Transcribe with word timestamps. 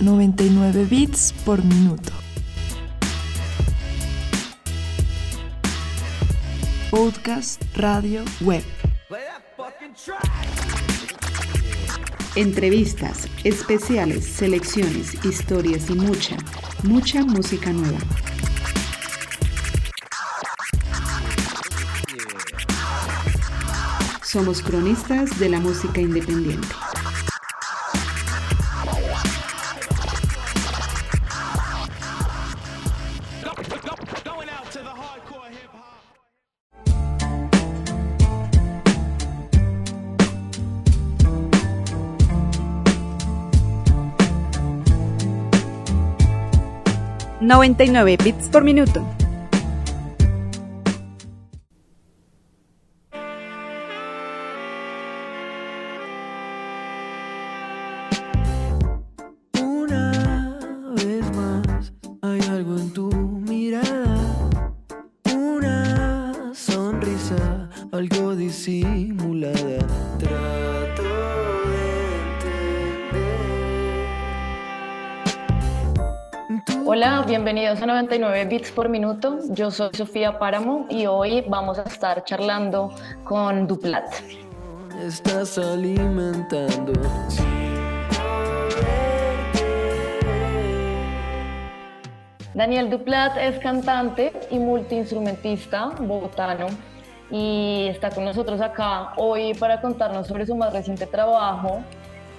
99 0.00 0.86
bits 0.86 1.34
por 1.44 1.62
minuto. 1.62 2.12
Podcast, 6.90 7.62
radio, 7.76 8.24
web. 8.40 8.64
Entrevistas, 12.34 13.28
especiales, 13.44 14.24
selecciones, 14.24 15.22
historias 15.24 15.90
y 15.90 15.94
mucha, 15.94 16.36
mucha 16.84 17.22
música 17.22 17.70
nueva. 17.72 17.98
Somos 24.22 24.62
cronistas 24.62 25.38
de 25.38 25.48
la 25.48 25.60
música 25.60 26.00
independiente. 26.00 26.68
...99 47.50 48.16
bits 48.22 48.48
por 48.48 48.62
minuto. 48.62 49.04
Bienvenidos 77.52 77.82
a 77.82 77.86
99 77.86 78.44
bits 78.44 78.70
por 78.70 78.88
minuto. 78.88 79.40
Yo 79.48 79.72
soy 79.72 79.90
Sofía 79.92 80.38
Páramo 80.38 80.86
y 80.88 81.06
hoy 81.06 81.44
vamos 81.48 81.80
a 81.80 81.82
estar 81.82 82.22
charlando 82.22 82.94
con 83.24 83.66
Duplat. 83.66 84.06
Estás 85.04 85.58
alimentando. 85.58 86.92
Daniel 92.54 92.88
Duplat 92.88 93.36
es 93.36 93.58
cantante 93.58 94.32
y 94.52 94.60
multiinstrumentista 94.60 95.86
bogotano 95.98 96.68
y 97.32 97.88
está 97.88 98.10
con 98.10 98.26
nosotros 98.26 98.60
acá 98.60 99.14
hoy 99.16 99.54
para 99.54 99.80
contarnos 99.80 100.28
sobre 100.28 100.46
su 100.46 100.54
más 100.54 100.72
reciente 100.72 101.04
trabajo. 101.04 101.82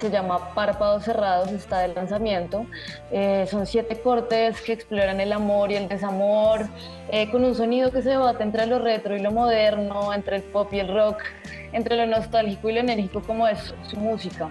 Se 0.02 0.10
llama 0.10 0.52
Párpados 0.52 1.04
Cerrados, 1.04 1.52
está 1.52 1.78
de 1.78 1.94
lanzamiento. 1.94 2.66
Eh, 3.12 3.46
son 3.48 3.68
siete 3.68 4.00
cortes 4.00 4.60
que 4.60 4.72
exploran 4.72 5.20
el 5.20 5.32
amor 5.32 5.70
y 5.70 5.76
el 5.76 5.88
desamor, 5.88 6.66
eh, 7.08 7.30
con 7.30 7.44
un 7.44 7.54
sonido 7.54 7.92
que 7.92 8.02
se 8.02 8.08
debate 8.08 8.42
entre 8.42 8.66
lo 8.66 8.80
retro 8.80 9.14
y 9.14 9.20
lo 9.20 9.30
moderno, 9.30 10.12
entre 10.12 10.38
el 10.38 10.42
pop 10.42 10.72
y 10.72 10.80
el 10.80 10.92
rock, 10.92 11.22
entre 11.72 11.94
lo 11.94 12.06
nostálgico 12.06 12.68
y 12.68 12.72
lo 12.72 12.80
enérgico 12.80 13.22
como 13.22 13.46
es 13.46 13.72
su 13.88 13.96
música. 13.96 14.48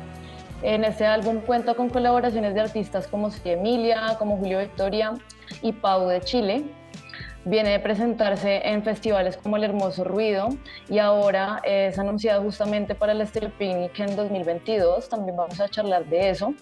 En 0.64 0.86
este 0.86 1.06
álbum 1.06 1.42
cuenta 1.42 1.74
con 1.74 1.90
colaboraciones 1.90 2.54
de 2.54 2.62
artistas 2.62 3.06
como 3.08 3.30
Emilia, 3.44 4.16
como 4.20 4.38
Julio 4.38 4.60
Victoria 4.60 5.16
y 5.62 5.74
Pau 5.74 6.08
de 6.08 6.22
Chile. 6.22 6.64
Viene 7.44 7.72
de 7.72 7.80
presentarse 7.80 8.62
en 8.68 8.84
festivales 8.84 9.36
como 9.36 9.58
El 9.58 9.64
Hermoso 9.64 10.04
Ruido 10.04 10.50
y 10.88 11.00
ahora 11.00 11.60
es 11.64 11.98
anunciado 11.98 12.44
justamente 12.44 12.94
para 12.94 13.14
el 13.14 13.22
Estéreo 13.22 13.50
Picnic 13.58 14.00
en 14.00 14.16
2022. 14.16 15.10
También 15.10 15.36
vamos 15.36 15.60
a 15.60 15.68
charlar 15.68 16.06
de 16.06 16.30
eso. 16.30 16.54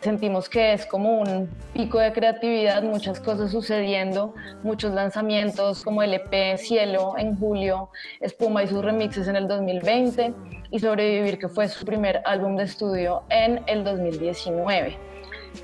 Sentimos 0.00 0.48
que 0.48 0.72
es 0.72 0.86
como 0.86 1.18
un 1.18 1.50
pico 1.72 1.98
de 1.98 2.12
creatividad, 2.12 2.84
muchas 2.84 3.18
cosas 3.18 3.50
sucediendo, 3.50 4.32
muchos 4.62 4.94
lanzamientos 4.94 5.82
como 5.82 6.00
el 6.00 6.14
EP 6.14 6.56
Cielo 6.58 7.14
en 7.18 7.36
julio, 7.36 7.90
Espuma 8.20 8.62
y 8.62 8.68
sus 8.68 8.84
remixes 8.84 9.26
en 9.26 9.34
el 9.34 9.48
2020 9.48 10.32
y 10.70 10.78
Sobrevivir, 10.78 11.40
que 11.40 11.48
fue 11.48 11.66
su 11.66 11.84
primer 11.84 12.22
álbum 12.24 12.54
de 12.54 12.62
estudio 12.62 13.24
en 13.30 13.64
el 13.66 13.82
2019. 13.82 15.09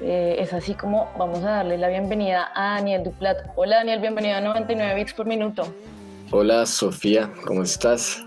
Eh, 0.00 0.36
es 0.38 0.52
así 0.52 0.74
como 0.74 1.10
vamos 1.19 1.38
a 1.41 1.50
darle 1.50 1.78
la 1.78 1.88
bienvenida 1.88 2.50
a 2.54 2.74
Daniel 2.74 3.04
Duplat. 3.04 3.38
Hola 3.56 3.76
Daniel, 3.76 4.00
bienvenido 4.00 4.36
a 4.36 4.41
99 4.41 4.94
bits 4.94 5.14
por 5.14 5.26
minuto. 5.26 5.66
Hola 6.30 6.66
Sofía, 6.66 7.32
¿cómo 7.47 7.62
estás? 7.62 8.25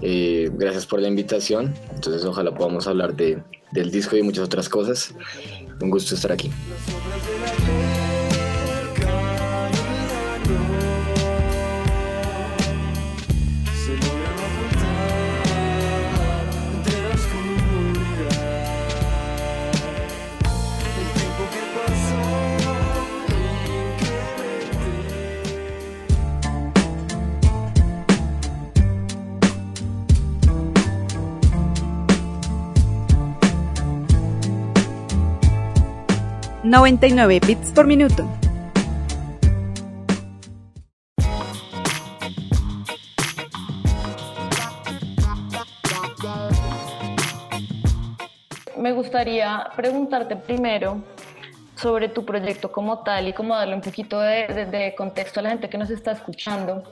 Eh, 0.00 0.50
gracias 0.54 0.86
por 0.86 1.00
la 1.00 1.08
invitación. 1.08 1.74
Entonces 1.94 2.24
ojalá 2.24 2.52
podamos 2.52 2.86
hablar 2.86 3.14
de, 3.14 3.42
del 3.72 3.90
disco 3.90 4.16
y 4.16 4.22
muchas 4.22 4.44
otras 4.44 4.68
cosas. 4.68 5.14
Un 5.80 5.90
gusto 5.90 6.14
estar 6.14 6.32
aquí. 6.32 6.50
99 36.72 37.40
bits 37.46 37.70
por 37.72 37.86
minuto. 37.86 38.26
Me 48.78 48.92
gustaría 48.92 49.68
preguntarte 49.76 50.34
primero 50.34 51.02
sobre 51.76 52.08
tu 52.08 52.24
proyecto 52.24 52.72
como 52.72 53.00
tal 53.00 53.28
y 53.28 53.34
como 53.34 53.54
darle 53.54 53.74
un 53.74 53.82
poquito 53.82 54.18
de, 54.18 54.94
contexto 54.96 55.40
a 55.40 55.42
la 55.42 55.50
gente 55.50 55.68
que 55.68 55.76
nos 55.76 55.90
está 55.90 56.12
escuchando. 56.12 56.84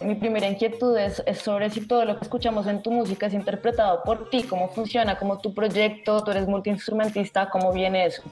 Mi 0.00 0.14
primera 0.14 0.48
inquietud 0.48 0.96
es, 0.96 1.22
es 1.26 1.36
sobre 1.40 1.68
si 1.68 1.86
todo 1.86 2.06
lo 2.06 2.16
que 2.16 2.24
escuchamos 2.24 2.66
en 2.66 2.82
tu 2.82 2.90
música 2.90 3.26
es 3.26 3.34
interpretado 3.34 4.02
por 4.04 4.30
ti, 4.30 4.44
cómo 4.44 4.70
funciona, 4.70 5.18
cómo 5.18 5.36
tu 5.36 5.52
proyecto, 5.52 6.24
tú 6.24 6.30
eres 6.30 6.48
multiinstrumentista, 6.48 7.50
cómo 7.50 7.74
viene 7.74 8.06
eso. 8.06 8.22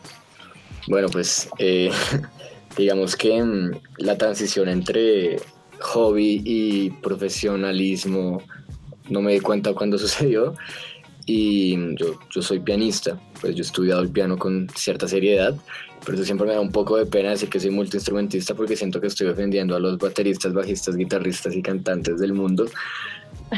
Bueno, 0.88 1.08
pues 1.08 1.48
eh, 1.58 1.90
digamos 2.76 3.16
que 3.16 3.42
mm, 3.42 3.70
la 3.98 4.16
transición 4.16 4.68
entre 4.68 5.36
hobby 5.80 6.42
y 6.44 6.90
profesionalismo 6.90 8.42
no 9.08 9.22
me 9.22 9.32
di 9.32 9.40
cuenta 9.40 9.74
cuando 9.74 9.98
sucedió. 9.98 10.54
Y 11.26 11.76
mm, 11.76 11.96
yo, 11.96 12.18
yo 12.30 12.42
soy 12.42 12.60
pianista, 12.60 13.20
pues 13.40 13.54
yo 13.54 13.62
he 13.62 13.66
estudiado 13.66 14.00
el 14.00 14.10
piano 14.10 14.38
con 14.38 14.68
cierta 14.74 15.08
seriedad, 15.08 15.54
pero 16.04 16.16
eso 16.16 16.24
siempre 16.24 16.46
me 16.46 16.54
da 16.54 16.60
un 16.60 16.70
poco 16.70 16.96
de 16.96 17.06
pena 17.06 17.30
decir 17.30 17.48
que 17.48 17.58
soy 17.58 17.70
multiinstrumentista 17.70 18.54
porque 18.54 18.76
siento 18.76 19.00
que 19.00 19.08
estoy 19.08 19.26
ofendiendo 19.26 19.74
a 19.74 19.80
los 19.80 19.98
bateristas, 19.98 20.52
bajistas, 20.52 20.96
guitarristas 20.96 21.54
y 21.56 21.62
cantantes 21.62 22.20
del 22.20 22.32
mundo, 22.32 22.66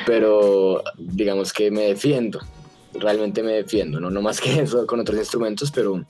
pero 0.07 0.83
digamos 0.99 1.53
que 1.53 1.71
me 1.71 1.83
defiendo, 1.83 2.41
realmente 2.95 3.43
me 3.43 3.53
defiendo, 3.53 4.01
no, 4.01 4.09
no 4.09 4.23
más 4.23 4.41
que 4.41 4.61
eso 4.61 4.87
con 4.87 5.01
otros 5.01 5.19
instrumentos, 5.19 5.71
pero 5.71 6.07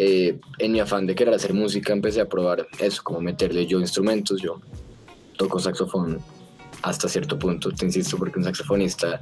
eh, 0.00 0.38
en 0.58 0.70
mi 0.70 0.78
afán 0.78 1.08
de 1.08 1.14
querer 1.16 1.34
hacer 1.34 1.52
música 1.52 1.92
empecé 1.92 2.20
a 2.20 2.28
probar 2.28 2.68
eso, 2.78 3.02
como 3.02 3.20
meterle 3.20 3.66
yo 3.66 3.80
instrumentos, 3.80 4.40
yo 4.40 4.60
toco 5.36 5.58
saxofón 5.58 6.20
hasta 6.82 7.08
cierto 7.08 7.36
punto, 7.36 7.72
te 7.72 7.84
insisto, 7.84 8.16
porque 8.16 8.38
un 8.38 8.44
saxofonista 8.44 9.18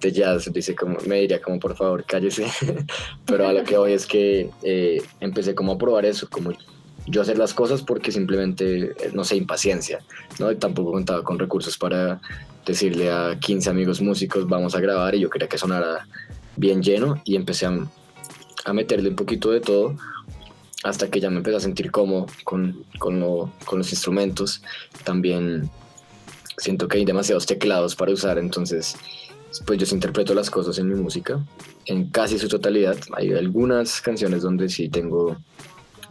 de 0.00 0.10
jazz 0.10 0.52
dice 0.52 0.74
como, 0.74 0.98
me 1.06 1.20
diría 1.20 1.40
como 1.40 1.60
por 1.60 1.76
favor 1.76 2.04
cállese, 2.04 2.44
pero 3.24 3.46
a 3.46 3.52
lo 3.52 3.62
que 3.62 3.78
voy 3.78 3.92
es 3.92 4.04
que 4.04 4.50
eh, 4.64 5.00
empecé 5.20 5.54
como 5.54 5.74
a 5.74 5.78
probar 5.78 6.04
eso, 6.04 6.28
como 6.28 6.50
yo 7.06 7.22
hacer 7.22 7.38
las 7.38 7.54
cosas 7.54 7.82
porque 7.82 8.10
simplemente, 8.10 8.86
eh, 8.86 9.12
no 9.12 9.22
sé, 9.22 9.36
impaciencia, 9.36 10.00
¿no? 10.40 10.50
Y 10.50 10.56
tampoco 10.56 10.90
contaba 10.90 11.22
con 11.22 11.38
recursos 11.38 11.78
para 11.78 12.20
decirle 12.66 13.12
a 13.12 13.38
15 13.38 13.70
amigos 13.70 14.00
músicos 14.00 14.48
vamos 14.48 14.74
a 14.74 14.80
grabar 14.80 15.14
y 15.14 15.20
yo 15.20 15.30
quería 15.30 15.46
que 15.48 15.56
sonara 15.56 16.08
bien 16.56 16.82
lleno 16.82 17.22
y 17.24 17.36
empecé 17.36 17.66
a, 17.66 17.78
a 18.64 18.72
meterle 18.72 19.10
un 19.10 19.14
poquito 19.14 19.52
de 19.52 19.60
todo 19.60 19.94
hasta 20.82 21.08
que 21.10 21.20
ya 21.20 21.30
me 21.30 21.38
empecé 21.38 21.56
a 21.56 21.60
sentir 21.60 21.90
cómodo 21.90 22.26
con, 22.44 22.84
con, 22.98 23.20
lo- 23.20 23.52
con 23.64 23.78
los 23.78 23.90
instrumentos. 23.92 24.62
También 25.04 25.70
siento 26.58 26.88
que 26.88 26.98
hay 26.98 27.04
demasiados 27.04 27.46
teclados 27.46 27.94
para 27.96 28.12
usar, 28.12 28.38
entonces 28.38 28.96
pues 29.64 29.78
yo 29.78 29.86
interpreto 29.94 30.34
las 30.34 30.50
cosas 30.50 30.78
en 30.78 30.88
mi 30.88 30.94
música, 31.00 31.42
en 31.86 32.10
casi 32.10 32.38
su 32.38 32.48
totalidad. 32.48 32.96
Hay 33.14 33.32
algunas 33.32 34.00
canciones 34.02 34.42
donde 34.42 34.68
sí 34.68 34.88
tengo 34.88 35.36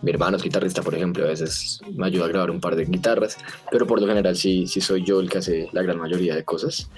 mi 0.02 0.12
hermano 0.12 0.38
es 0.38 0.44
guitarrista, 0.44 0.84
por 0.84 0.94
ejemplo, 0.94 1.24
a 1.24 1.28
veces 1.30 1.80
me 1.96 2.06
ayuda 2.06 2.26
a 2.26 2.28
grabar 2.28 2.52
un 2.52 2.60
par 2.60 2.76
de 2.76 2.86
guitarras, 2.86 3.38
pero 3.72 3.88
por 3.88 4.00
lo 4.02 4.08
general 4.08 4.36
sí, 4.36 4.68
sí 4.68 4.80
soy 4.82 5.04
yo 5.04 5.20
el 5.20 5.30
que 5.30 5.40
hace 5.40 5.70
la 5.72 5.82
gran 5.82 5.98
mayoría 5.98 6.36
de 6.36 6.44
cosas. 6.44 6.90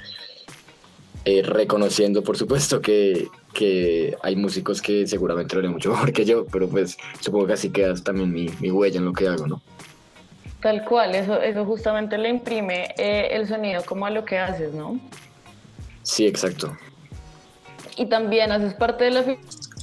Eh, 1.24 1.42
reconociendo, 1.44 2.24
por 2.24 2.38
supuesto, 2.38 2.81
que, 2.81 3.28
que 3.57 4.15
hay 4.21 4.36
músicos 4.36 4.83
que 4.83 5.07
seguramente 5.07 5.56
lo 5.56 5.62
harán 5.62 5.74
mucho 5.74 5.89
mejor 5.94 6.13
que 6.13 6.25
yo, 6.25 6.45
pero 6.45 6.69
pues 6.69 6.95
supongo 7.19 7.48
que 7.48 7.54
así 7.54 7.71
queda 7.71 7.95
también 7.95 8.31
mi, 8.31 8.50
mi 8.59 8.69
huella 8.69 9.00
en 9.00 9.06
lo 9.06 9.13
que 9.13 9.27
hago, 9.27 9.48
¿no? 9.48 9.62
Tal 10.62 10.86
cual, 10.86 11.15
eso, 11.15 11.42
eso 11.42 11.65
justamente 11.65 12.18
le 12.18 12.30
imprime 12.30 12.94
eh, 12.98 13.30
el 13.31 13.48
sonido 13.48 13.83
como 13.83 14.06
a 14.06 14.12
lo 14.12 14.25
que 14.25 14.38
haces, 14.38 14.74
¿no? 14.74 15.00
Sí, 16.04 16.27
exacto. 16.27 16.77
Y 17.95 18.06
también 18.06 18.51
haces 18.51 18.75
parte 18.75 19.06
de 19.06 19.12
la 19.12 19.38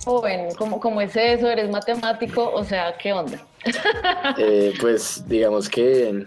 joven, 0.05 0.49
¿cómo, 0.57 0.79
cómo 0.79 1.01
es 1.01 1.17
eso? 1.17 1.51
¿Eres 1.51 1.69
matemático? 1.71 2.53
O 2.53 2.65
sea, 2.65 2.97
¿qué 2.97 3.13
onda? 3.13 3.45
Eh, 4.39 4.75
pues 4.81 5.25
digamos 5.27 5.69
que, 5.69 6.25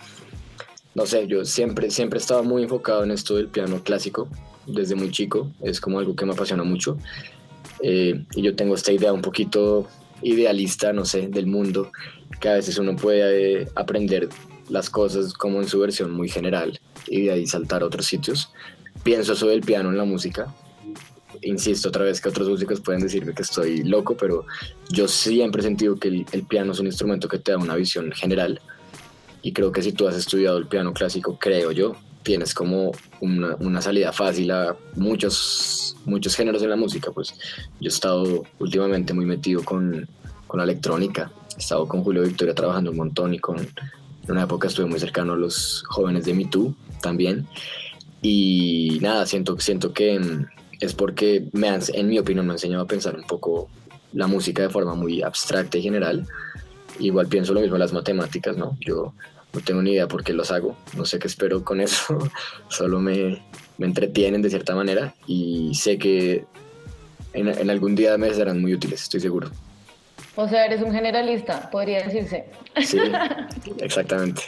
no 0.96 1.06
sé, 1.06 1.28
yo 1.28 1.46
siempre, 1.46 1.90
siempre 1.92 2.20
estaba 2.20 2.42
muy 2.42 2.64
enfocado 2.64 3.04
en 3.04 3.12
esto 3.12 3.36
del 3.36 3.48
piano 3.48 3.82
clásico, 3.84 4.28
desde 4.66 4.96
muy 4.96 5.12
chico, 5.12 5.50
es 5.62 5.80
como 5.80 6.00
algo 6.00 6.16
que 6.16 6.26
me 6.26 6.34
apasiona 6.34 6.64
mucho. 6.64 6.98
Eh, 7.82 8.26
y 8.36 8.42
yo 8.42 8.56
tengo 8.56 8.76
esta 8.76 8.92
idea 8.92 9.14
un 9.14 9.22
poquito 9.22 9.88
idealista, 10.22 10.94
no 10.94 11.06
sé, 11.06 11.28
del 11.28 11.48
mundo, 11.48 11.92
que 12.40 12.50
a 12.50 12.54
veces 12.54 12.78
uno 12.78 12.96
puede 12.96 13.62
eh, 13.62 13.68
aprender 13.76 14.30
las 14.70 14.90
cosas 14.90 15.34
como 15.34 15.62
en 15.62 15.68
su 15.68 15.80
versión 15.80 16.12
muy 16.12 16.30
general 16.30 16.80
y 17.08 17.24
de 17.24 17.32
ahí 17.32 17.48
saltar 17.48 17.84
a 17.84 17.86
otros 17.86 18.06
sitios. 18.06 18.52
Pienso 19.04 19.34
eso 19.34 19.48
del 19.48 19.62
piano 19.62 19.90
en 19.90 19.98
la 19.98 20.04
música. 20.04 20.54
Insisto 21.42 21.90
otra 21.90 22.04
vez 22.04 22.20
que 22.20 22.30
otros 22.30 22.50
músicos 22.50 22.82
pueden 22.82 23.02
decirme 23.02 23.34
que 23.34 23.44
estoy 23.44 23.84
loco, 23.84 24.18
pero 24.18 24.46
yo 24.90 25.08
siempre 25.08 25.62
he 25.62 25.64
sentido 25.64 25.96
que 25.96 26.08
el, 26.08 26.26
el 26.32 26.44
piano 26.44 26.72
es 26.72 26.80
un 26.80 26.88
instrumento 26.88 27.28
que 27.28 27.38
te 27.38 27.52
da 27.52 27.58
una 27.58 27.76
visión 27.76 28.12
general 28.12 28.60
y 29.42 29.54
creo 29.54 29.72
que 29.72 29.82
si 29.82 29.94
tú 29.94 30.08
has 30.08 30.16
estudiado 30.16 30.58
el 30.58 30.68
piano 30.68 30.94
clásico, 30.94 31.38
creo 31.40 31.72
yo, 31.72 31.96
tienes 32.28 32.54
como 32.54 32.92
una, 33.22 33.56
una 33.62 33.82
salida 33.82 34.12
fácil 34.12 34.52
a 34.52 34.76
muchos, 34.96 35.96
muchos 36.04 36.36
géneros 36.36 36.62
en 36.62 36.72
la 36.72 36.76
música. 36.76 37.10
Pues 37.10 37.34
yo 37.80 37.86
he 37.86 37.88
estado 37.88 38.44
últimamente 38.60 39.14
muy 39.14 39.26
metido 39.26 39.64
con, 39.64 40.06
con 40.46 40.58
la 40.58 40.66
electrónica, 40.66 41.32
he 41.56 41.62
estado 41.62 41.88
con 41.88 42.04
Julio 42.04 42.24
Victoria 42.24 42.54
trabajando 42.54 42.92
un 42.92 42.98
montón 42.98 43.34
y 43.34 43.40
con, 43.40 43.60
en 43.60 43.68
una 44.28 44.44
época 44.44 44.68
estuve 44.68 44.88
muy 44.88 45.00
cercano 45.00 45.34
a 45.34 45.36
los 45.38 45.86
jóvenes 45.88 46.26
de 46.26 46.34
Me 46.34 46.44
Too 46.44 46.76
también. 47.02 47.48
Y 48.22 49.00
nada, 49.02 49.26
siento, 49.26 49.58
siento 49.62 49.94
que 49.94 50.20
mm, 50.20 50.48
es 50.82 50.94
porque, 50.94 51.48
me 51.54 51.70
han, 51.70 51.80
en 51.94 52.10
mi 52.10 52.20
opinión, 52.20 52.46
me 52.46 52.52
ha 52.52 52.56
enseñado 52.56 52.84
a 52.84 52.88
pensar 52.88 53.16
un 53.16 53.26
poco 53.26 53.70
la 54.12 54.28
música 54.28 54.64
de 54.64 54.70
forma 54.70 54.96
muy 54.96 55.22
abstracta 55.22 55.78
y 55.78 55.82
general. 55.82 56.28
Igual 57.00 57.28
pienso 57.28 57.54
lo 57.54 57.62
mismo 57.62 57.78
en 57.78 57.80
las 57.80 57.94
matemáticas, 57.94 58.58
¿no? 58.58 58.76
Yo 58.82 59.14
no 59.54 59.62
tengo 59.62 59.82
ni 59.82 59.92
idea 59.92 60.08
por 60.08 60.24
qué 60.24 60.34
los 60.34 60.52
hago, 60.52 60.76
no 60.96 61.06
sé 61.06 61.20
qué 61.20 61.28
espero 61.28 61.64
con 61.64 61.82
eso, 61.82 62.18
solo 62.70 63.00
me, 63.00 63.42
me 63.78 63.86
entretienen 63.86 64.42
de 64.42 64.50
cierta 64.50 64.76
manera 64.76 65.14
y 65.26 65.74
sé 65.76 65.98
que 65.98 66.46
en, 67.34 67.48
en 67.48 67.70
algún 67.70 67.96
día 67.96 68.18
me 68.18 68.34
serán 68.34 68.62
muy 68.62 68.74
útiles, 68.74 69.04
estoy 69.04 69.20
seguro. 69.20 69.50
O 70.36 70.48
sea, 70.48 70.66
eres 70.66 70.84
un 70.84 70.94
generalista, 70.94 71.70
podría 71.72 72.04
decirse. 72.04 72.46
Sí, 72.84 73.00
exactamente. 73.80 74.44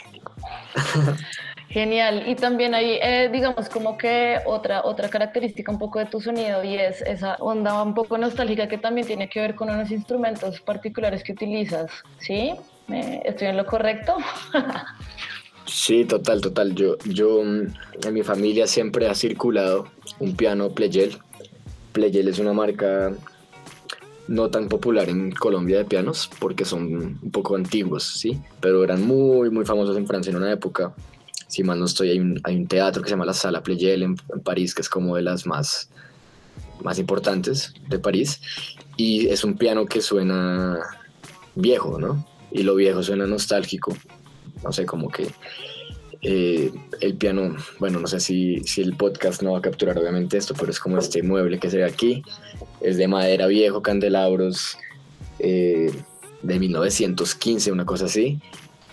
Genial. 1.68 2.24
Y 2.28 2.36
también 2.36 2.74
hay, 2.74 2.98
eh, 3.02 3.28
digamos, 3.32 3.68
como 3.68 3.98
que 3.98 4.38
otra, 4.44 4.82
otra 4.84 5.08
característica 5.08 5.70
un 5.70 5.78
poco 5.78 5.98
de 5.98 6.06
tu 6.06 6.20
sonido 6.20 6.62
y 6.62 6.76
es 6.76 7.00
esa 7.02 7.36
onda 7.36 7.82
un 7.82 7.94
poco 7.94 8.18
nostálgica 8.18 8.68
que 8.68 8.78
también 8.78 9.06
tiene 9.06 9.28
que 9.28 9.40
ver 9.40 9.54
con 9.54 9.70
unos 9.70 9.90
instrumentos 9.90 10.60
particulares 10.60 11.24
que 11.24 11.32
utilizas. 11.32 11.90
¿Sí? 12.18 12.54
¿Me- 12.90 13.22
¿Estoy 13.24 13.46
en 13.48 13.56
lo 13.56 13.64
correcto? 13.66 14.16
Sí, 15.64 16.04
total, 16.04 16.40
total. 16.40 16.74
Yo, 16.74 16.96
yo 17.04 17.42
mm, 17.44 18.06
en 18.06 18.14
mi 18.14 18.22
familia 18.24 18.66
siempre 18.66 19.08
ha 19.08 19.14
circulado 19.14 19.86
un 20.18 20.34
piano 20.34 20.70
Pleyel. 20.70 21.16
Pleyel 21.92 22.26
es 22.28 22.40
una 22.40 22.52
marca 22.52 23.12
no 24.26 24.50
tan 24.50 24.68
popular 24.68 25.08
en 25.08 25.30
Colombia 25.32 25.78
de 25.78 25.84
pianos 25.84 26.28
porque 26.40 26.64
son 26.64 27.18
un 27.22 27.30
poco 27.30 27.54
antiguos, 27.56 28.02
¿sí? 28.04 28.40
Pero 28.60 28.82
eran 28.82 29.06
muy, 29.06 29.50
muy 29.50 29.64
famosos 29.64 29.96
en 29.96 30.06
Francia 30.06 30.30
en 30.30 30.36
una 30.36 30.52
época. 30.52 30.92
Si 31.46 31.62
mal 31.62 31.78
no 31.78 31.84
estoy, 31.86 32.10
hay 32.10 32.18
un, 32.20 32.40
hay 32.44 32.56
un 32.56 32.66
teatro 32.66 33.02
que 33.02 33.08
se 33.08 33.14
llama 33.14 33.24
la 33.24 33.34
Sala 33.34 33.62
Pleyel 33.62 34.02
en, 34.02 34.16
en 34.34 34.40
París, 34.40 34.74
que 34.74 34.82
es 34.82 34.88
como 34.88 35.14
de 35.16 35.22
las 35.22 35.46
más, 35.46 35.90
más 36.82 36.98
importantes 36.98 37.72
de 37.88 37.98
París. 38.00 38.40
Y 38.96 39.28
es 39.28 39.42
un 39.44 39.56
piano 39.56 39.86
que 39.86 40.00
suena 40.00 40.78
viejo, 41.56 41.98
¿no? 41.98 42.24
Y 42.52 42.62
lo 42.62 42.74
viejo 42.74 43.02
suena 43.02 43.26
nostálgico. 43.26 43.96
No 44.62 44.72
sé, 44.72 44.84
como 44.84 45.08
que 45.08 45.28
eh, 46.22 46.70
el 47.00 47.16
piano, 47.16 47.56
bueno, 47.78 47.98
no 47.98 48.06
sé 48.06 48.20
si, 48.20 48.60
si 48.64 48.82
el 48.82 48.94
podcast 48.96 49.42
no 49.42 49.52
va 49.52 49.58
a 49.58 49.62
capturar 49.62 49.96
obviamente 49.98 50.36
esto, 50.36 50.54
pero 50.58 50.70
es 50.70 50.78
como 50.78 50.98
este 50.98 51.22
mueble 51.22 51.58
que 51.58 51.70
se 51.70 51.78
ve 51.78 51.84
aquí, 51.84 52.22
es 52.82 52.98
de 52.98 53.08
madera 53.08 53.46
viejo, 53.46 53.80
candelabros 53.80 54.76
eh, 55.38 55.90
de 56.42 56.58
1915, 56.58 57.72
una 57.72 57.86
cosa 57.86 58.04
así. 58.04 58.38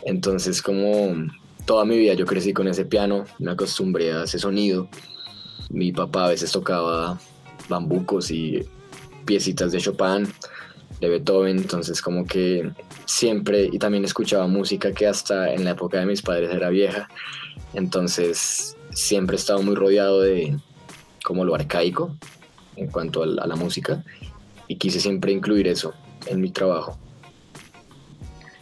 Entonces 0.06 0.62
como 0.62 1.16
toda 1.66 1.84
mi 1.84 1.98
vida 1.98 2.14
yo 2.14 2.26
crecí 2.26 2.54
con 2.54 2.70
ese 2.70 2.86
piano, 2.86 3.26
me 3.40 3.52
acostumbré 3.52 4.14
a 4.14 4.24
ese 4.24 4.40
sonido. 4.40 4.88
Mi 5.70 5.92
papá 5.92 6.26
a 6.26 6.30
veces 6.30 6.54
tocaba 6.54 7.20
bambucos 7.68 8.32
y 8.32 8.64
piecitas 9.26 9.74
de 9.74 9.80
Chopin, 9.80 10.30
de 11.00 11.10
Beethoven, 11.10 11.58
entonces 11.58 12.02
como 12.02 12.26
que 12.26 12.72
siempre, 13.06 13.70
y 13.72 13.78
también 13.80 14.04
escuchaba 14.06 14.48
música 14.48 14.92
que 14.94 15.08
hasta 15.08 15.54
en 15.54 15.64
la 15.64 15.72
época 15.72 16.00
de 16.00 16.06
mis 16.06 16.22
padres 16.22 16.52
era 16.54 16.70
vieja, 16.70 17.08
entonces 17.74 18.76
siempre 18.92 19.36
he 19.36 19.40
estado 19.40 19.62
muy 19.62 19.76
rodeado 19.76 20.22
de 20.22 20.58
como 21.24 21.46
lo 21.46 21.54
arcaico 21.56 22.16
en 22.76 22.88
cuanto 22.88 23.24
a 23.24 23.26
la, 23.28 23.44
a 23.44 23.48
la 23.48 23.56
música 23.56 24.04
y 24.68 24.76
quise 24.78 25.00
siempre 25.00 25.32
incluir 25.32 25.68
eso 25.68 25.94
en 26.26 26.42
mi 26.42 26.52
trabajo. 26.52 26.98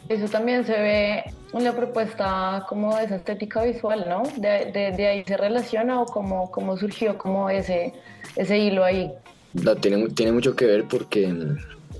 Eso 0.09 0.27
también 0.27 0.65
se 0.65 0.73
ve 0.73 1.23
en 1.53 1.63
la 1.63 1.75
propuesta 1.75 2.65
como 2.69 2.95
de 2.95 3.05
esa 3.05 3.15
estética 3.15 3.63
visual, 3.63 4.05
¿no? 4.07 4.23
De, 4.37 4.71
de- 4.71 4.91
de 4.95 5.07
ahí 5.07 5.23
se 5.25 5.35
relaciona 5.37 6.01
o 6.01 6.05
cómo, 6.05 6.51
cómo 6.51 6.77
surgió 6.77 7.17
como 7.17 7.49
ese, 7.49 7.93
ese 8.35 8.57
hilo 8.59 8.83
ahí. 8.83 9.11
No, 9.53 9.75
tiene, 9.75 10.09
tiene 10.09 10.31
mucho 10.31 10.55
que 10.55 10.65
ver 10.65 10.85
porque 10.87 11.33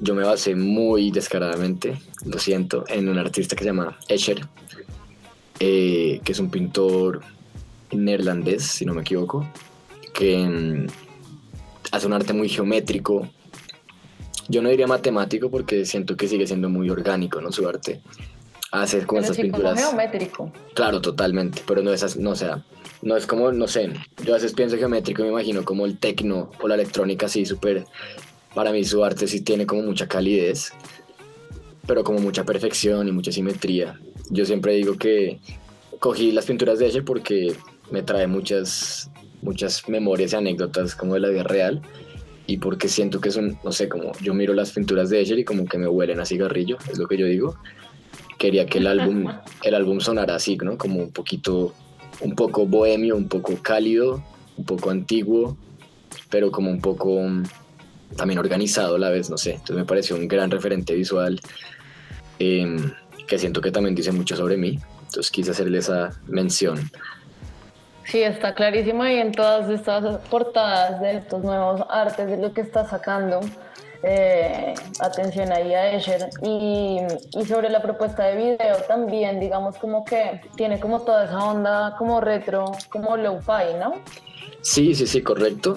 yo 0.01 0.15
me 0.15 0.23
basé 0.23 0.55
muy 0.55 1.11
descaradamente, 1.11 1.97
lo 2.25 2.37
siento, 2.39 2.83
en 2.87 3.07
un 3.09 3.17
artista 3.17 3.55
que 3.55 3.63
se 3.63 3.69
llama 3.69 3.97
Escher, 4.07 4.47
eh, 5.59 6.19
que 6.23 6.31
es 6.31 6.39
un 6.39 6.49
pintor 6.49 7.21
neerlandés, 7.91 8.63
si 8.63 8.85
no 8.85 8.93
me 8.93 9.01
equivoco, 9.01 9.47
que 10.13 10.37
mm, 10.37 10.87
hace 11.91 12.07
un 12.07 12.13
arte 12.13 12.33
muy 12.33 12.49
geométrico. 12.49 13.29
Yo 14.47 14.61
no 14.61 14.69
diría 14.69 14.85
matemático 14.87 15.49
porque 15.49 15.85
siento 15.85 16.15
que 16.17 16.27
sigue 16.27 16.45
siendo 16.45 16.69
muy 16.69 16.89
orgánico, 16.89 17.41
¿no? 17.41 17.51
Su 17.51 17.67
arte. 17.67 18.01
Hace 18.71 19.05
como 19.05 19.21
Pero 19.21 19.31
estas 19.31 19.35
sí 19.37 19.41
como 19.49 19.53
pinturas. 19.63 19.79
geométrico. 19.89 20.51
Claro, 20.73 21.01
totalmente, 21.01 21.61
pero 21.65 21.81
no 21.81 21.91
es, 21.93 22.03
as- 22.03 22.17
no, 22.17 22.31
o 22.31 22.35
sea, 22.35 22.63
no 23.01 23.15
es 23.15 23.25
como, 23.25 23.51
no 23.51 23.67
sé, 23.67 23.91
yo 24.23 24.33
a 24.33 24.35
veces 24.35 24.53
pienso 24.53 24.77
geométrico 24.77 25.23
me 25.23 25.29
imagino 25.29 25.63
como 25.63 25.85
el 25.85 25.97
tecno 25.97 26.51
o 26.61 26.67
la 26.67 26.75
electrónica 26.75 27.27
así 27.27 27.45
súper, 27.45 27.85
para 28.55 28.71
mí 28.71 28.83
su 28.83 29.03
arte 29.03 29.27
sí 29.27 29.41
tiene 29.41 29.67
como 29.67 29.83
mucha 29.83 30.07
calidez, 30.07 30.73
pero 31.85 32.03
como 32.03 32.19
mucha 32.19 32.43
perfección 32.43 33.07
y 33.07 33.11
mucha 33.11 33.31
simetría. 33.31 33.99
Yo 34.31 34.45
siempre 34.45 34.73
digo 34.73 34.97
que 34.97 35.39
cogí 35.99 36.31
las 36.31 36.45
pinturas 36.45 36.79
de 36.79 36.87
Escher 36.87 37.05
porque 37.05 37.53
me 37.91 38.01
trae 38.01 38.25
muchas, 38.25 39.11
muchas 39.43 39.87
memorias 39.87 40.33
y 40.33 40.37
anécdotas 40.37 40.95
como 40.95 41.13
de 41.13 41.19
la 41.19 41.29
vida 41.29 41.43
real 41.43 41.81
y 42.47 42.57
porque 42.57 42.87
siento 42.87 43.21
que 43.21 43.29
son, 43.29 43.59
no 43.63 43.71
sé, 43.71 43.87
como 43.89 44.13
yo 44.21 44.33
miro 44.33 44.55
las 44.55 44.71
pinturas 44.71 45.11
de 45.11 45.21
Escher 45.21 45.37
y 45.37 45.45
como 45.45 45.65
que 45.65 45.77
me 45.77 45.87
huelen 45.87 46.19
a 46.19 46.25
cigarrillo, 46.25 46.77
es 46.91 46.97
lo 46.97 47.07
que 47.07 47.17
yo 47.17 47.27
digo 47.27 47.55
quería 48.37 48.65
que 48.65 48.79
el 48.79 48.87
álbum, 48.87 49.27
el 49.63 49.75
álbum 49.75 49.99
sonara 49.99 50.35
así, 50.35 50.57
¿no? 50.57 50.77
Como 50.77 51.01
un 51.01 51.11
poquito, 51.11 51.73
un 52.21 52.35
poco 52.35 52.65
bohemio, 52.65 53.15
un 53.15 53.27
poco 53.27 53.57
cálido, 53.61 54.23
un 54.57 54.65
poco 54.65 54.89
antiguo, 54.89 55.57
pero 56.29 56.51
como 56.51 56.69
un 56.69 56.81
poco 56.81 57.21
también 58.15 58.39
organizado 58.39 58.95
a 58.95 58.99
la 58.99 59.09
vez, 59.09 59.29
no 59.29 59.37
sé. 59.37 59.51
Entonces 59.51 59.75
me 59.75 59.85
pareció 59.85 60.15
un 60.15 60.27
gran 60.27 60.51
referente 60.51 60.93
visual 60.93 61.39
em, 62.39 62.91
que 63.27 63.37
siento 63.37 63.61
que 63.61 63.71
también 63.71 63.95
dice 63.95 64.11
mucho 64.11 64.35
sobre 64.35 64.57
mí. 64.57 64.79
Entonces 65.01 65.31
quise 65.31 65.51
hacerle 65.51 65.79
esa 65.79 66.11
mención. 66.27 66.89
Sí, 68.05 68.21
está 68.21 68.53
clarísimo 68.53 69.05
y 69.05 69.15
en 69.15 69.31
todas 69.31 69.69
estas 69.69 70.19
portadas 70.29 71.01
de 71.01 71.17
estos 71.17 71.43
nuevos 71.43 71.81
artes, 71.89 72.27
de 72.27 72.37
lo 72.37 72.53
que 72.53 72.61
está 72.61 72.87
sacando, 72.87 73.39
eh, 74.03 74.75
atención 74.99 75.51
ahí 75.51 75.73
a 75.73 75.91
Escher. 75.93 76.29
Y, 76.43 76.99
y 77.33 77.45
sobre 77.45 77.69
la 77.69 77.81
propuesta 77.81 78.25
de 78.25 78.35
video 78.35 78.77
también, 78.87 79.39
digamos 79.39 79.77
como 79.77 80.05
que 80.05 80.41
tiene 80.55 80.79
como 80.79 81.01
toda 81.01 81.25
esa 81.25 81.43
onda 81.43 81.95
como 81.97 82.21
retro, 82.21 82.71
como 82.89 83.17
low-fi, 83.17 83.73
¿no? 83.79 83.95
Sí, 84.61 84.93
sí, 84.93 85.07
sí, 85.07 85.21
correcto. 85.21 85.73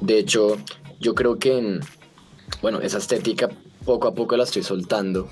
De 0.00 0.18
hecho, 0.18 0.58
yo 1.02 1.14
creo 1.14 1.38
que, 1.38 1.58
en- 1.58 1.80
bueno, 2.62 2.80
esa 2.80 2.98
estética 2.98 3.50
poco 3.84 4.08
a 4.08 4.14
poco 4.14 4.36
la 4.36 4.44
estoy 4.44 4.62
soltando. 4.62 5.28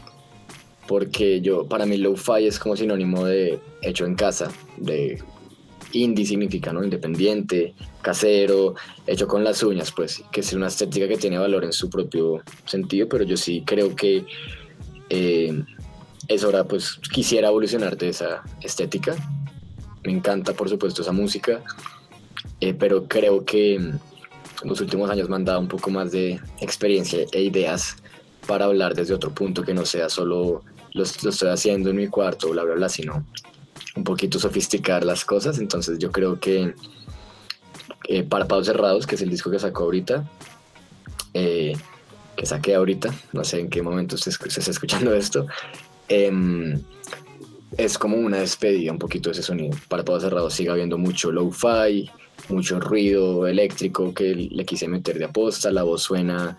Porque 0.87 1.41
yo, 1.41 1.67
para 1.69 1.87
mí, 1.87 1.97
lo-fi 1.97 2.47
es 2.47 2.59
como 2.59 2.77
sinónimo 2.77 3.25
de 3.25 3.61
hecho 3.81 4.05
en 4.07 4.17
casa, 4.17 4.51
de 4.77 5.23
indie 5.93 6.27
significa, 6.27 6.73
¿no? 6.73 6.83
Independiente, 6.83 7.75
casero, 8.03 8.75
hecho 9.07 9.29
con 9.29 9.45
las 9.45 9.63
uñas, 9.63 9.93
pues, 9.93 10.23
que 10.33 10.41
es 10.41 10.53
una 10.53 10.67
estética 10.67 11.07
que 11.07 11.17
tiene 11.17 11.39
valor 11.39 11.65
en 11.65 11.73
su 11.73 11.89
propio 11.89 12.43
sentido, 12.67 13.09
pero 13.09 13.23
yo 13.25 13.37
sí 13.37 13.63
creo 13.65 13.95
que 13.95 14.25
eh, 15.11 15.63
es 16.27 16.43
hora, 16.45 16.65
pues, 16.65 16.97
quisiera 17.13 17.49
evolucionar 17.49 17.97
de 17.97 18.09
esa 18.09 18.43
estética. 18.61 19.15
Me 20.03 20.13
encanta, 20.13 20.55
por 20.55 20.69
supuesto, 20.69 21.03
esa 21.03 21.13
música, 21.13 21.63
eh, 22.61 22.75
pero 22.75 23.05
creo 23.07 23.45
que 23.45 23.93
los 24.65 24.81
últimos 24.81 25.11
años 25.11 25.29
me 25.29 25.37
han 25.37 25.45
dado 25.45 25.61
un 25.61 25.69
poco 25.69 25.91
más 25.91 26.13
de 26.13 26.41
experiencia 26.61 27.25
e 27.33 27.43
ideas 27.43 27.97
para 28.47 28.67
hablar 28.67 28.95
desde 28.95 29.15
otro 29.15 29.31
punto 29.33 29.63
que 29.63 29.75
no 29.75 29.85
sea 29.87 30.09
solo 30.09 30.63
lo, 30.93 31.05
lo 31.23 31.31
estoy 31.31 31.49
haciendo 31.49 31.91
en 31.91 31.97
mi 31.97 32.09
cuarto, 32.09 32.51
bla, 32.51 32.65
bla, 32.65 32.75
bla, 32.75 32.89
sino 32.89 33.25
un 33.97 34.05
poquito 34.05 34.39
sofisticar 34.39 35.05
las 35.05 35.25
cosas. 35.25 35.59
Entonces 35.59 35.99
yo 35.99 36.11
creo 36.11 36.39
que 36.39 36.75
eh, 38.09 38.23
Párpados 38.25 38.67
Cerrados, 38.67 39.07
que 39.07 39.15
es 39.15 39.23
el 39.23 39.31
disco 39.31 39.51
que 39.51 39.59
sacó 39.59 39.85
ahorita, 39.85 40.29
eh, 41.35 41.77
que 42.37 42.47
saqué 42.47 42.75
ahorita, 42.75 43.15
no 43.33 43.45
sé 43.45 43.61
en 43.61 43.71
qué 43.71 43.83
momento 43.83 44.17
se, 44.17 44.31
está 44.31 44.71
escuchando 44.71 45.15
esto, 45.15 45.47
em, 46.09 46.81
es 47.77 47.99
como 47.99 48.17
una 48.17 48.39
despedida 48.39 48.93
un 48.93 48.99
poquito 48.99 49.29
de 49.29 49.35
ese 49.35 49.43
sonido. 49.43 49.77
Párpados 49.89 50.23
Cerrados 50.23 50.55
sigue 50.55 50.71
habiendo 50.71 50.99
mucho 50.99 51.31
lo-fi, 51.31 52.11
mucho 52.51 52.81
ruido 52.81 53.47
eléctrico 53.47 54.13
que 54.15 54.35
le 54.35 54.65
quise 54.65 54.89
meter 54.89 55.19
de 55.19 55.27
aposta, 55.27 55.71
la 55.71 55.83
voz 55.83 56.03
suena 56.03 56.59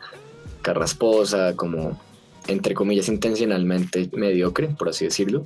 carrasposa, 0.61 1.55
como 1.55 1.99
entre 2.47 2.73
comillas 2.73 3.07
intencionalmente 3.07 4.09
mediocre, 4.13 4.67
por 4.69 4.89
así 4.89 5.05
decirlo. 5.05 5.43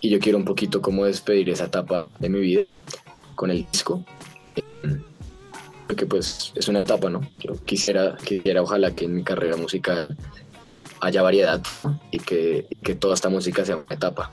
Y 0.00 0.10
yo 0.10 0.18
quiero 0.18 0.38
un 0.38 0.44
poquito 0.44 0.80
como 0.80 1.04
despedir 1.04 1.50
esa 1.50 1.64
etapa 1.64 2.06
de 2.18 2.28
mi 2.28 2.40
vida 2.40 2.62
con 3.34 3.50
el 3.50 3.66
disco. 3.70 4.04
Porque 5.86 6.06
pues 6.06 6.52
es 6.54 6.68
una 6.68 6.82
etapa, 6.82 7.08
¿no? 7.08 7.22
Yo 7.38 7.54
quisiera, 7.64 8.16
quisiera 8.16 8.62
ojalá 8.62 8.94
que 8.94 9.06
en 9.06 9.14
mi 9.14 9.22
carrera 9.22 9.56
musical 9.56 10.16
haya 11.00 11.22
variedad 11.22 11.62
y 12.10 12.18
que, 12.18 12.66
que 12.82 12.94
toda 12.94 13.14
esta 13.14 13.28
música 13.28 13.64
sea 13.64 13.76
una 13.76 13.94
etapa 13.94 14.30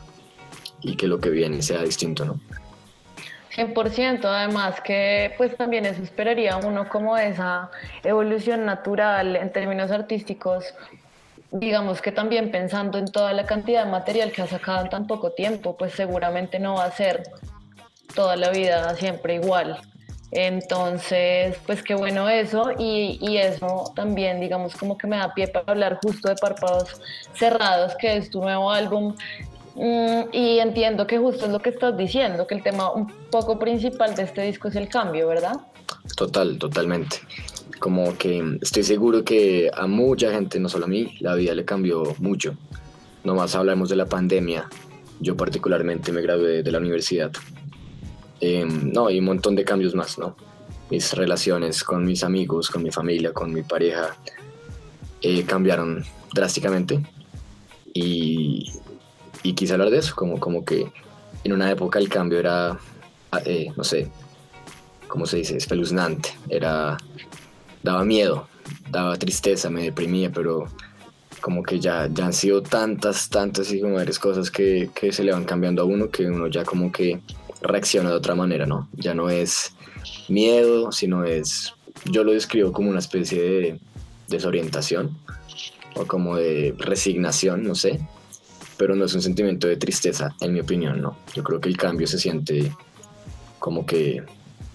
y 0.82 0.96
que 0.96 1.08
lo 1.08 1.20
que 1.20 1.30
viene 1.30 1.62
sea 1.62 1.82
distinto, 1.84 2.26
¿no? 2.26 2.40
100%, 3.56 4.26
además 4.26 4.82
que 4.82 5.34
pues 5.38 5.56
también 5.56 5.86
eso 5.86 6.04
esperaría 6.04 6.58
uno 6.58 6.90
como 6.90 7.18
esa 7.18 7.72
evolución 8.04 8.66
natural 8.66 9.36
en 9.36 9.52
términos 9.52 9.92
artísticos, 9.92 10.74
digamos 11.52 12.02
que 12.02 12.12
también 12.12 12.52
pensando 12.52 12.98
en 12.98 13.06
toda 13.06 13.32
la 13.34 13.46
cantidad 13.46 13.86
de 13.86 13.92
material 13.92 14.32
que 14.32 14.42
ha 14.42 14.48
sacado 14.48 14.84
en 14.84 14.90
tan 14.90 15.08
poco 15.08 15.32
tiempo, 15.32 15.78
pues 15.78 15.94
seguramente 15.94 16.60
no 16.60 16.76
va 16.76 16.86
a 16.86 16.92
ser 16.92 17.24
toda 18.14 18.36
la 18.36 18.50
vida 18.50 18.94
siempre 18.96 19.36
igual. 19.36 19.80
Entonces, 20.32 21.58
pues 21.66 21.82
qué 21.82 21.96
bueno 21.96 22.28
eso 22.28 22.72
y, 22.78 23.18
y 23.22 23.38
eso 23.38 23.94
también, 23.96 24.42
digamos, 24.42 24.76
como 24.76 24.98
que 24.98 25.08
me 25.08 25.16
da 25.16 25.34
pie 25.34 25.48
para 25.48 25.72
hablar 25.72 26.00
justo 26.04 26.28
de 26.28 26.36
Párpados 26.36 27.00
Cerrados, 27.36 27.96
que 27.96 28.18
es 28.18 28.30
tu 28.30 28.42
nuevo 28.42 28.70
álbum. 28.70 29.16
Mm, 29.76 30.30
y 30.32 30.60
entiendo 30.60 31.06
que 31.06 31.18
justo 31.18 31.46
es 31.46 31.52
lo 31.52 31.60
que 31.60 31.70
estás 31.70 31.98
diciendo, 31.98 32.48
que 32.48 32.56
el 32.56 32.64
tema 32.64 32.92
un 32.92 33.08
poco 33.30 33.60
principal 33.60 34.16
de 34.16 34.24
este 34.24 34.44
disco 34.44 34.70
es 34.70 34.76
el 34.76 34.88
cambio, 34.88 35.28
¿verdad? 35.28 35.58
Total, 36.16 36.58
totalmente. 36.58 37.18
Como 37.80 38.18
que 38.18 38.58
estoy 38.62 38.84
seguro 38.84 39.24
que 39.26 39.70
a 39.74 39.86
mucha 39.86 40.32
gente, 40.32 40.60
no 40.60 40.70
solo 40.70 40.86
a 40.86 40.88
mí, 40.88 41.18
la 41.20 41.36
vida 41.36 41.54
le 41.54 41.66
cambió 41.66 42.16
mucho. 42.20 42.56
Nomás 43.26 43.54
hablamos 43.56 43.90
de 43.90 43.98
la 43.98 44.06
pandemia. 44.06 44.70
Yo 45.20 45.36
particularmente 45.36 46.12
me 46.14 46.22
gradué 46.22 46.64
de 46.64 46.72
la 46.72 46.78
universidad. 46.78 47.32
Eh, 48.40 48.66
no, 48.66 49.10
y 49.10 49.20
un 49.20 49.26
montón 49.26 49.56
de 49.56 49.66
cambios 49.66 49.94
más, 49.94 50.18
¿no? 50.18 50.38
Mis 50.90 51.14
relaciones 51.14 51.84
con 51.84 52.06
mis 52.06 52.24
amigos, 52.24 52.70
con 52.70 52.82
mi 52.84 52.92
familia, 52.92 53.34
con 53.34 53.54
mi 53.54 53.64
pareja, 53.64 54.16
eh, 55.22 55.44
cambiaron 55.44 56.06
drásticamente. 56.34 57.02
Y, 57.94 58.72
y 59.46 59.54
quise 59.54 59.74
hablar 59.74 59.92
de 59.92 60.00
eso, 60.00 60.16
como, 60.16 60.40
como 60.40 60.66
que 60.66 60.92
en 61.44 61.54
una 61.54 61.70
época 61.70 62.00
el 62.00 62.10
cambio 62.10 62.40
era, 62.40 62.80
eh, 63.46 63.68
no 63.78 63.84
sé, 63.84 64.10
¿cómo 65.08 65.28
se 65.28 65.38
dice? 65.38 65.56
Espeluznante. 65.56 66.30
Era, 66.50 66.98
daba 67.84 68.04
miedo, 68.04 68.48
daba 68.90 69.16
tristeza, 69.18 69.70
me 69.70 69.84
deprimía, 69.84 70.32
pero 70.32 70.66
como 71.42 71.62
que 71.62 71.80
ya, 71.80 72.10
ya 72.12 72.26
han 72.26 72.34
sido 72.34 72.64
tantas, 72.64 73.30
tantas 73.30 73.72
y 73.72 73.82
como 73.82 73.96
varias 73.96 74.18
cosas 74.18 74.50
que, 74.50 74.90
que 74.96 75.12
se 75.12 75.24
le 75.24 75.32
van 75.32 75.46
cambiando 75.46 75.84
a 75.84 75.86
uno 75.86 76.10
que 76.10 76.26
uno 76.26 76.48
ya 76.48 76.64
como 76.64 76.92
que 76.92 77.20
reacciona 77.62 78.10
de 78.10 78.16
otra 78.16 78.34
manera, 78.34 78.66
¿no? 78.66 78.90
Ya 78.94 79.14
no 79.14 79.30
es 79.30 79.76
miedo, 80.28 80.92
sino 80.92 81.24
es, 81.24 81.72
yo 82.06 82.24
lo 82.24 82.32
describo 82.32 82.72
como 82.72 82.90
una 82.90 82.98
especie 82.98 83.40
de 83.40 83.80
desorientación 84.28 85.16
o 85.94 86.08
como 86.08 86.36
de 86.36 86.74
resignación, 86.80 87.64
no 87.64 87.76
sé, 87.76 88.00
pero 88.78 88.96
no 88.96 89.06
es 89.06 89.14
un 89.14 89.22
sentimiento 89.22 89.68
de 89.68 89.78
tristeza, 89.78 90.36
en 90.42 90.54
mi 90.54 90.60
opinión, 90.60 91.02
¿no? 91.02 91.18
Yo 91.34 91.44
creo 91.44 91.60
que 91.60 91.70
el 91.70 91.78
cambio 91.78 92.08
se 92.08 92.20
siente 92.20 92.72
como 93.60 93.86
que 93.86 94.24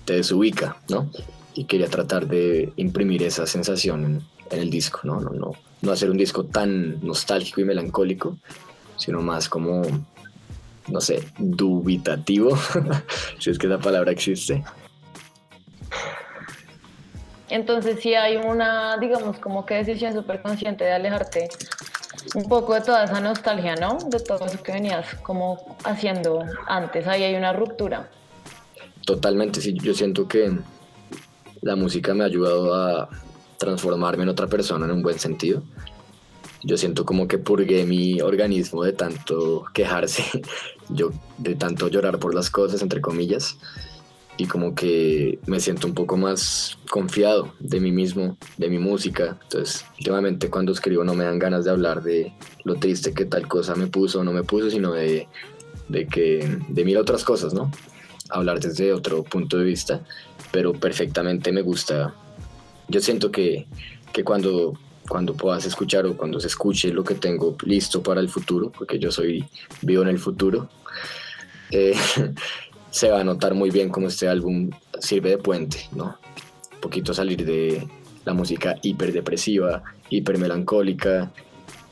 te 0.04 0.14
desubica, 0.14 0.76
¿no? 0.88 1.10
Y 1.54 1.64
quería 1.64 1.88
tratar 1.88 2.26
de 2.26 2.72
imprimir 2.76 3.22
esa 3.22 3.46
sensación 3.46 4.04
en, 4.04 4.22
en 4.50 4.60
el 4.60 4.70
disco, 4.70 5.00
¿no? 5.04 5.20
No, 5.20 5.30
no, 5.30 5.52
no 5.82 5.92
hacer 5.92 6.10
un 6.10 6.16
disco 6.16 6.44
tan 6.44 7.04
nostálgico 7.04 7.60
y 7.60 7.64
melancólico, 7.64 8.38
sino 8.96 9.20
más 9.22 9.48
como, 9.48 9.82
no 10.88 11.00
sé, 11.00 11.26
dubitativo, 11.38 12.58
si 13.38 13.50
es 13.50 13.58
que 13.58 13.66
esa 13.66 13.78
palabra 13.78 14.12
existe. 14.12 14.62
Entonces 17.48 17.98
sí 18.00 18.14
hay 18.14 18.36
una, 18.36 18.96
digamos, 18.98 19.38
como 19.38 19.66
que 19.66 19.74
decisión 19.74 20.12
súper 20.12 20.40
consciente 20.40 20.84
de 20.84 20.92
alejarte 20.92 21.48
un 22.34 22.48
poco 22.48 22.74
de 22.74 22.80
toda 22.80 23.04
esa 23.04 23.20
nostalgia, 23.20 23.76
¿no? 23.76 23.98
De 24.06 24.20
todo 24.20 24.46
eso 24.46 24.62
que 24.62 24.72
venías 24.72 25.14
como 25.22 25.76
haciendo 25.84 26.44
antes. 26.66 27.06
Ahí 27.06 27.22
hay 27.22 27.34
una 27.34 27.52
ruptura. 27.52 28.10
Totalmente, 29.04 29.60
sí, 29.60 29.74
yo 29.74 29.94
siento 29.94 30.28
que 30.28 30.52
la 31.62 31.76
música 31.76 32.14
me 32.14 32.24
ha 32.24 32.26
ayudado 32.26 32.74
a 32.74 33.08
transformarme 33.58 34.22
en 34.22 34.28
otra 34.28 34.46
persona 34.46 34.86
en 34.86 34.92
un 34.92 35.02
buen 35.02 35.18
sentido. 35.18 35.62
Yo 36.62 36.76
siento 36.76 37.04
como 37.04 37.26
que 37.26 37.38
purgué 37.38 37.84
mi 37.84 38.20
organismo 38.20 38.84
de 38.84 38.92
tanto 38.92 39.64
quejarse, 39.72 40.24
yo 40.88 41.10
de 41.38 41.54
tanto 41.54 41.88
llorar 41.88 42.18
por 42.18 42.34
las 42.34 42.50
cosas, 42.50 42.82
entre 42.82 43.00
comillas, 43.00 43.56
y 44.40 44.46
como 44.46 44.74
que 44.74 45.38
me 45.44 45.60
siento 45.60 45.86
un 45.86 45.92
poco 45.92 46.16
más 46.16 46.78
confiado 46.88 47.52
de 47.58 47.78
mí 47.78 47.92
mismo, 47.92 48.38
de 48.56 48.70
mi 48.70 48.78
música. 48.78 49.38
Entonces, 49.42 49.84
últimamente 49.98 50.48
cuando 50.48 50.72
escribo 50.72 51.04
no 51.04 51.12
me 51.12 51.24
dan 51.24 51.38
ganas 51.38 51.66
de 51.66 51.70
hablar 51.70 52.02
de 52.02 52.32
lo 52.64 52.76
triste 52.76 53.12
que 53.12 53.26
tal 53.26 53.46
cosa 53.46 53.74
me 53.74 53.86
puso 53.86 54.20
o 54.20 54.24
no 54.24 54.32
me 54.32 54.42
puso, 54.42 54.70
sino 54.70 54.92
de, 54.92 55.28
de 55.88 56.06
que 56.06 56.58
de 56.68 56.84
mil 56.86 56.96
otras 56.96 57.22
cosas, 57.22 57.52
¿no? 57.52 57.70
Hablar 58.30 58.60
desde 58.60 58.94
otro 58.94 59.24
punto 59.24 59.58
de 59.58 59.64
vista, 59.64 60.00
pero 60.50 60.72
perfectamente 60.72 61.52
me 61.52 61.60
gusta. 61.60 62.14
Yo 62.88 63.00
siento 63.00 63.30
que, 63.30 63.66
que 64.10 64.24
cuando 64.24 64.72
cuando 65.06 65.34
puedas 65.34 65.66
escuchar 65.66 66.06
o 66.06 66.16
cuando 66.16 66.40
se 66.40 66.46
escuche 66.46 66.94
lo 66.94 67.04
que 67.04 67.16
tengo 67.16 67.58
listo 67.66 68.02
para 68.02 68.20
el 68.22 68.30
futuro, 68.30 68.70
porque 68.70 68.98
yo 68.98 69.10
soy 69.10 69.44
vivo 69.82 70.00
en 70.00 70.08
el 70.08 70.18
futuro, 70.18 70.70
eh, 71.72 71.94
se 72.90 73.10
va 73.10 73.20
a 73.20 73.24
notar 73.24 73.54
muy 73.54 73.70
bien 73.70 73.88
cómo 73.88 74.08
este 74.08 74.28
álbum 74.28 74.70
sirve 74.98 75.30
de 75.30 75.38
puente, 75.38 75.86
¿no? 75.92 76.16
Un 76.74 76.80
poquito 76.80 77.14
salir 77.14 77.44
de 77.44 77.86
la 78.24 78.34
música 78.34 78.76
hiper 78.82 79.12
depresiva, 79.12 79.82
hiper 80.08 80.38
melancólica, 80.38 81.30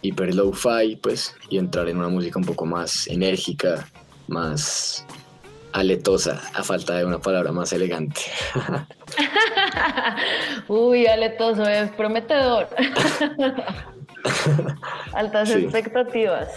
hiper 0.03 0.35
low-fi, 0.35 0.97
pues, 0.97 1.35
y 1.51 1.59
entrar 1.59 1.89
en 1.89 1.99
una 1.99 2.09
música 2.09 2.39
un 2.39 2.45
poco 2.45 2.67
más 2.67 3.07
enérgica, 3.09 3.89
más 4.29 5.05
aletosa, 5.73 6.41
a 6.55 6.63
falta 6.63 6.97
de 6.97 7.05
una 7.05 7.19
palabra 7.19 7.53
más 7.53 7.73
elegante. 7.73 8.21
Uy, 10.69 11.07
aletoso, 11.07 11.67
es 11.67 11.91
prometedor. 11.91 12.69
Altas 15.13 15.49
Sí. 15.49 15.55
expectativas. 15.59 16.49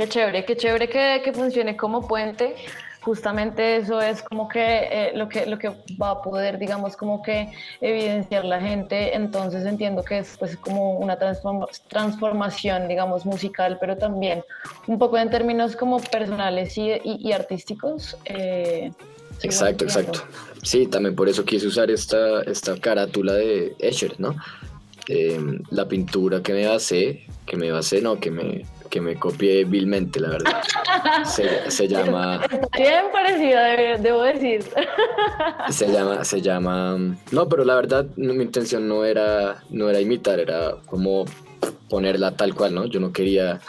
Qué 0.00 0.08
chévere, 0.08 0.46
qué 0.46 0.56
chévere 0.56 0.88
que, 0.88 1.20
que 1.22 1.30
funcione 1.30 1.76
como 1.76 2.08
puente 2.08 2.54
justamente 3.02 3.76
eso 3.76 4.00
es 4.00 4.22
como 4.22 4.48
que, 4.48 4.60
eh, 4.90 5.12
lo 5.14 5.28
que 5.28 5.44
lo 5.44 5.58
que 5.58 5.68
va 6.00 6.10
a 6.12 6.22
poder, 6.22 6.58
digamos, 6.58 6.96
como 6.96 7.22
que 7.22 7.52
evidenciar 7.82 8.46
la 8.46 8.60
gente. 8.62 9.14
Entonces 9.14 9.66
entiendo 9.66 10.02
que 10.02 10.18
es 10.20 10.36
pues 10.38 10.56
como 10.56 10.98
una 10.98 11.18
transforma- 11.18 11.68
transformación, 11.88 12.88
digamos, 12.88 13.26
musical, 13.26 13.76
pero 13.78 13.98
también 13.98 14.42
un 14.86 14.98
poco 14.98 15.18
en 15.18 15.28
términos 15.28 15.76
como 15.76 15.98
personales 16.00 16.78
y, 16.78 16.92
y- 16.92 17.18
y 17.28 17.32
artísticos. 17.32 18.16
eh, 18.24 18.92
Exacto, 19.42 19.84
exacto. 19.84 20.22
Sí, 20.62 20.86
también 20.86 21.14
por 21.14 21.28
eso 21.28 21.44
quise 21.44 21.66
usar 21.66 21.90
esta, 21.90 22.40
esta 22.42 22.74
carátula 22.78 23.34
de 23.34 23.74
Escher, 23.78 24.18
¿no? 24.18 24.34
Eh, 25.08 25.38
la 25.70 25.86
pintura 25.86 26.42
que 26.42 26.54
me 26.54 26.66
basé, 26.66 27.26
que 27.46 27.56
me 27.58 27.70
basé, 27.70 28.00
no, 28.00 28.18
que 28.18 28.30
me, 28.30 28.64
que 28.90 29.00
me 29.00 29.14
copié 29.16 29.64
vilmente, 29.64 30.18
la 30.20 30.28
verdad. 30.30 30.62
Se, 31.24 31.70
se 31.70 31.86
llama, 31.88 32.40
bien 32.76 33.04
parecida, 33.12 33.64
de- 33.76 33.98
debo 33.98 34.22
decir. 34.24 34.64
se 35.70 35.86
llama, 35.90 36.24
se 36.24 36.42
llama, 36.42 36.98
no, 37.30 37.48
pero 37.48 37.64
la 37.64 37.76
verdad 37.76 38.06
no, 38.16 38.34
mi 38.34 38.42
intención 38.42 38.88
no 38.88 39.04
era, 39.04 39.62
no 39.70 39.88
era 39.88 40.00
imitar, 40.00 40.40
era 40.40 40.74
como 40.86 41.24
ponerla 41.88 42.32
tal 42.36 42.54
cual, 42.54 42.74
¿no? 42.74 42.86
Yo 42.86 43.00
no 43.00 43.12
quería 43.12 43.60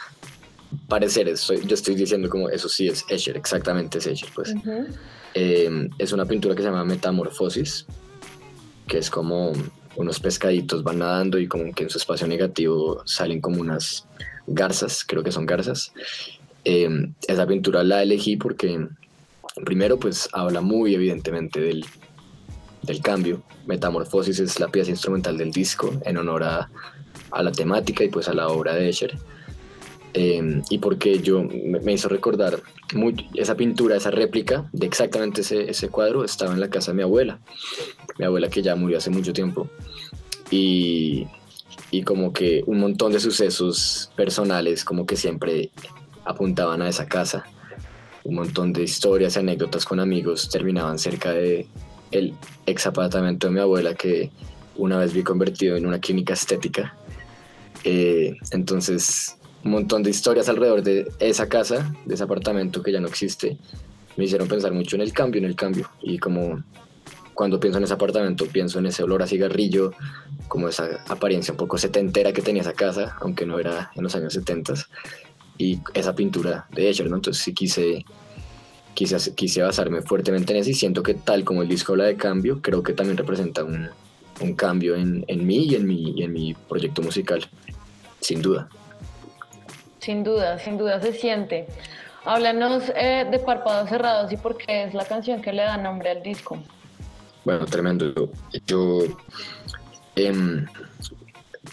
parecer, 0.87 1.27
eso, 1.29 1.53
yo 1.53 1.73
estoy 1.75 1.95
diciendo 1.95 2.29
como 2.29 2.49
eso 2.49 2.67
sí 2.67 2.87
es 2.87 3.05
Escher, 3.09 3.37
exactamente 3.37 3.99
es 3.99 4.07
Escher, 4.07 4.29
pues. 4.33 4.53
Eh, 5.33 5.89
es 5.97 6.11
una 6.11 6.25
pintura 6.25 6.55
que 6.55 6.61
se 6.63 6.67
llama 6.69 6.83
Metamorfosis, 6.83 7.85
que 8.87 8.97
es 8.97 9.09
como 9.09 9.53
unos 10.01 10.20
pescaditos 10.20 10.84
van 10.84 11.00
nadando 11.00 11.39
y 11.39 11.48
como 11.48 11.74
que 11.74 11.84
en 11.84 11.89
su 11.89 11.98
espacio 11.98 12.27
negativo 12.27 13.01
salen 13.05 13.41
como 13.41 13.62
unas 13.62 14.08
garzas, 14.48 15.03
creo 15.05 15.24
que 15.24 15.31
son 15.31 15.46
garzas. 15.46 15.93
Eh, 16.65 16.89
esa 17.27 17.48
pintura 17.48 17.84
la 17.84 18.03
elegí 18.03 18.38
porque 18.38 18.88
primero 19.65 20.00
pues 20.00 20.29
habla 20.34 20.62
muy 20.62 20.96
evidentemente 20.96 21.60
del, 21.60 21.86
del 22.84 23.01
cambio. 23.01 23.43
Metamorfosis 23.65 24.39
es 24.39 24.60
la 24.60 24.67
pieza 24.67 24.91
instrumental 24.91 25.38
del 25.38 25.51
disco 25.51 25.93
en 26.05 26.17
honor 26.17 26.43
a, 26.43 26.70
a 27.31 27.43
la 27.43 27.51
temática 27.51 28.03
y 28.03 28.10
pues 28.10 28.27
a 28.27 28.34
la 28.34 28.48
obra 28.48 28.74
de 28.75 28.89
Escher. 28.89 29.17
Eh, 30.13 30.61
y 30.69 30.77
porque 30.79 31.19
yo 31.19 31.43
me, 31.43 31.93
hizo 31.93 32.09
recordar 32.09 32.61
muy, 32.93 33.29
esa 33.35 33.55
pintura, 33.55 33.95
esa 33.95 34.11
réplica 34.11 34.69
de 34.73 34.85
exactamente 34.85 35.41
ese, 35.41 35.69
ese 35.69 35.87
cuadro 35.87 36.25
estaba 36.25 36.53
en 36.53 36.59
la 36.59 36.69
casa 36.69 36.91
de 36.91 36.97
mi 36.97 37.03
abuela, 37.03 37.39
mi 38.17 38.25
abuela 38.25 38.49
que 38.49 38.61
ya 38.61 38.75
murió 38.75 38.97
hace 38.97 39.09
mucho 39.09 39.31
tiempo. 39.31 39.69
Y, 40.49 41.27
y 41.91 42.03
como 42.03 42.33
que 42.33 42.63
un 42.65 42.79
montón 42.79 43.13
de 43.13 43.19
sucesos 43.19 44.11
personales 44.15 44.83
como 44.83 45.05
que 45.05 45.15
siempre 45.15 45.71
apuntaban 46.25 46.81
a 46.81 46.89
esa 46.89 47.05
casa. 47.07 47.45
Un 48.23 48.35
montón 48.35 48.73
de 48.73 48.83
historias 48.83 49.35
y 49.35 49.39
anécdotas 49.39 49.85
con 49.85 49.99
amigos 49.99 50.49
terminaban 50.49 50.99
cerca 50.99 51.31
de 51.31 51.67
el 52.11 52.33
ex 52.65 52.85
apartamento 52.85 53.47
de 53.47 53.53
mi 53.53 53.59
abuela 53.59 53.95
que 53.95 54.29
una 54.75 54.97
vez 54.97 55.13
vi 55.13 55.23
convertido 55.23 55.75
en 55.75 55.85
una 55.85 55.99
clínica 55.99 56.33
estética. 56.33 56.95
Eh, 57.83 58.35
entonces, 58.51 59.37
un 59.63 59.71
montón 59.71 60.03
de 60.03 60.09
historias 60.09 60.49
alrededor 60.49 60.81
de 60.81 61.11
esa 61.19 61.47
casa, 61.47 61.93
de 62.05 62.15
ese 62.15 62.23
apartamento 62.23 62.81
que 62.81 62.91
ya 62.91 62.99
no 62.99 63.07
existe, 63.07 63.57
me 64.17 64.25
hicieron 64.25 64.47
pensar 64.47 64.73
mucho 64.73 64.95
en 64.95 65.01
el 65.01 65.13
cambio, 65.13 65.39
en 65.39 65.45
el 65.45 65.55
cambio. 65.55 65.89
Y 66.01 66.17
como 66.17 66.63
cuando 67.33 67.59
pienso 67.59 67.77
en 67.77 67.85
ese 67.85 67.93
apartamento, 67.93 68.45
pienso 68.45 68.79
en 68.79 68.87
ese 68.87 69.03
olor 69.03 69.23
a 69.23 69.27
cigarrillo, 69.27 69.93
como 70.47 70.67
esa 70.67 71.03
apariencia 71.07 71.53
un 71.53 71.57
poco 71.57 71.77
setentera 71.77 72.33
que 72.33 72.41
tenía 72.41 72.61
esa 72.61 72.73
casa, 72.73 73.15
aunque 73.21 73.45
no 73.45 73.59
era 73.59 73.91
en 73.95 74.03
los 74.03 74.15
años 74.15 74.33
setentas. 74.33 74.89
Y 75.57 75.79
esa 75.93 76.13
pintura 76.15 76.67
de 76.71 76.89
Escher, 76.89 77.09
¿no? 77.09 77.17
Entonces 77.17 77.41
sí 77.43 77.53
quise, 77.53 78.03
quise, 78.93 79.33
quise 79.35 79.61
basarme 79.61 80.01
fuertemente 80.01 80.53
en 80.53 80.59
eso 80.59 80.71
y 80.71 80.73
siento 80.73 81.03
que 81.03 81.13
tal 81.13 81.43
como 81.43 81.61
el 81.61 81.67
disco 81.67 81.93
habla 81.93 82.05
de 82.05 82.15
cambio, 82.15 82.61
creo 82.61 82.83
que 82.83 82.93
también 82.93 83.17
representa 83.17 83.63
un, 83.63 83.89
cambio 84.55 84.95
en, 84.95 85.23
en 85.27 85.45
mí 85.45 85.65
y 85.65 85.75
en 85.75 85.85
mi, 85.85 86.13
y 86.15 86.23
en 86.23 86.33
mi 86.33 86.55
proyecto 86.55 87.03
musical, 87.03 87.47
sin 88.19 88.41
duda. 88.41 88.69
Sin 90.01 90.24
duda, 90.24 90.58
sin 90.58 90.77
duda 90.77 91.00
se 91.00 91.13
siente. 91.13 91.67
Háblanos 92.25 92.84
eh, 92.96 93.27
de 93.29 93.39
Párpados 93.39 93.89
Cerrados 93.89 94.31
y 94.31 94.38
por 94.38 94.58
qué 94.58 94.86
es 94.86 94.93
la 94.96 95.05
canción 95.05 95.41
que 95.41 95.53
le 95.53 95.62
da 95.62 95.77
nombre 95.77 96.10
al 96.10 96.24
disco. 96.24 96.58
Bueno, 97.46 97.66
tremendo. 97.68 98.31
Yo, 98.66 99.03
em, 100.16 100.66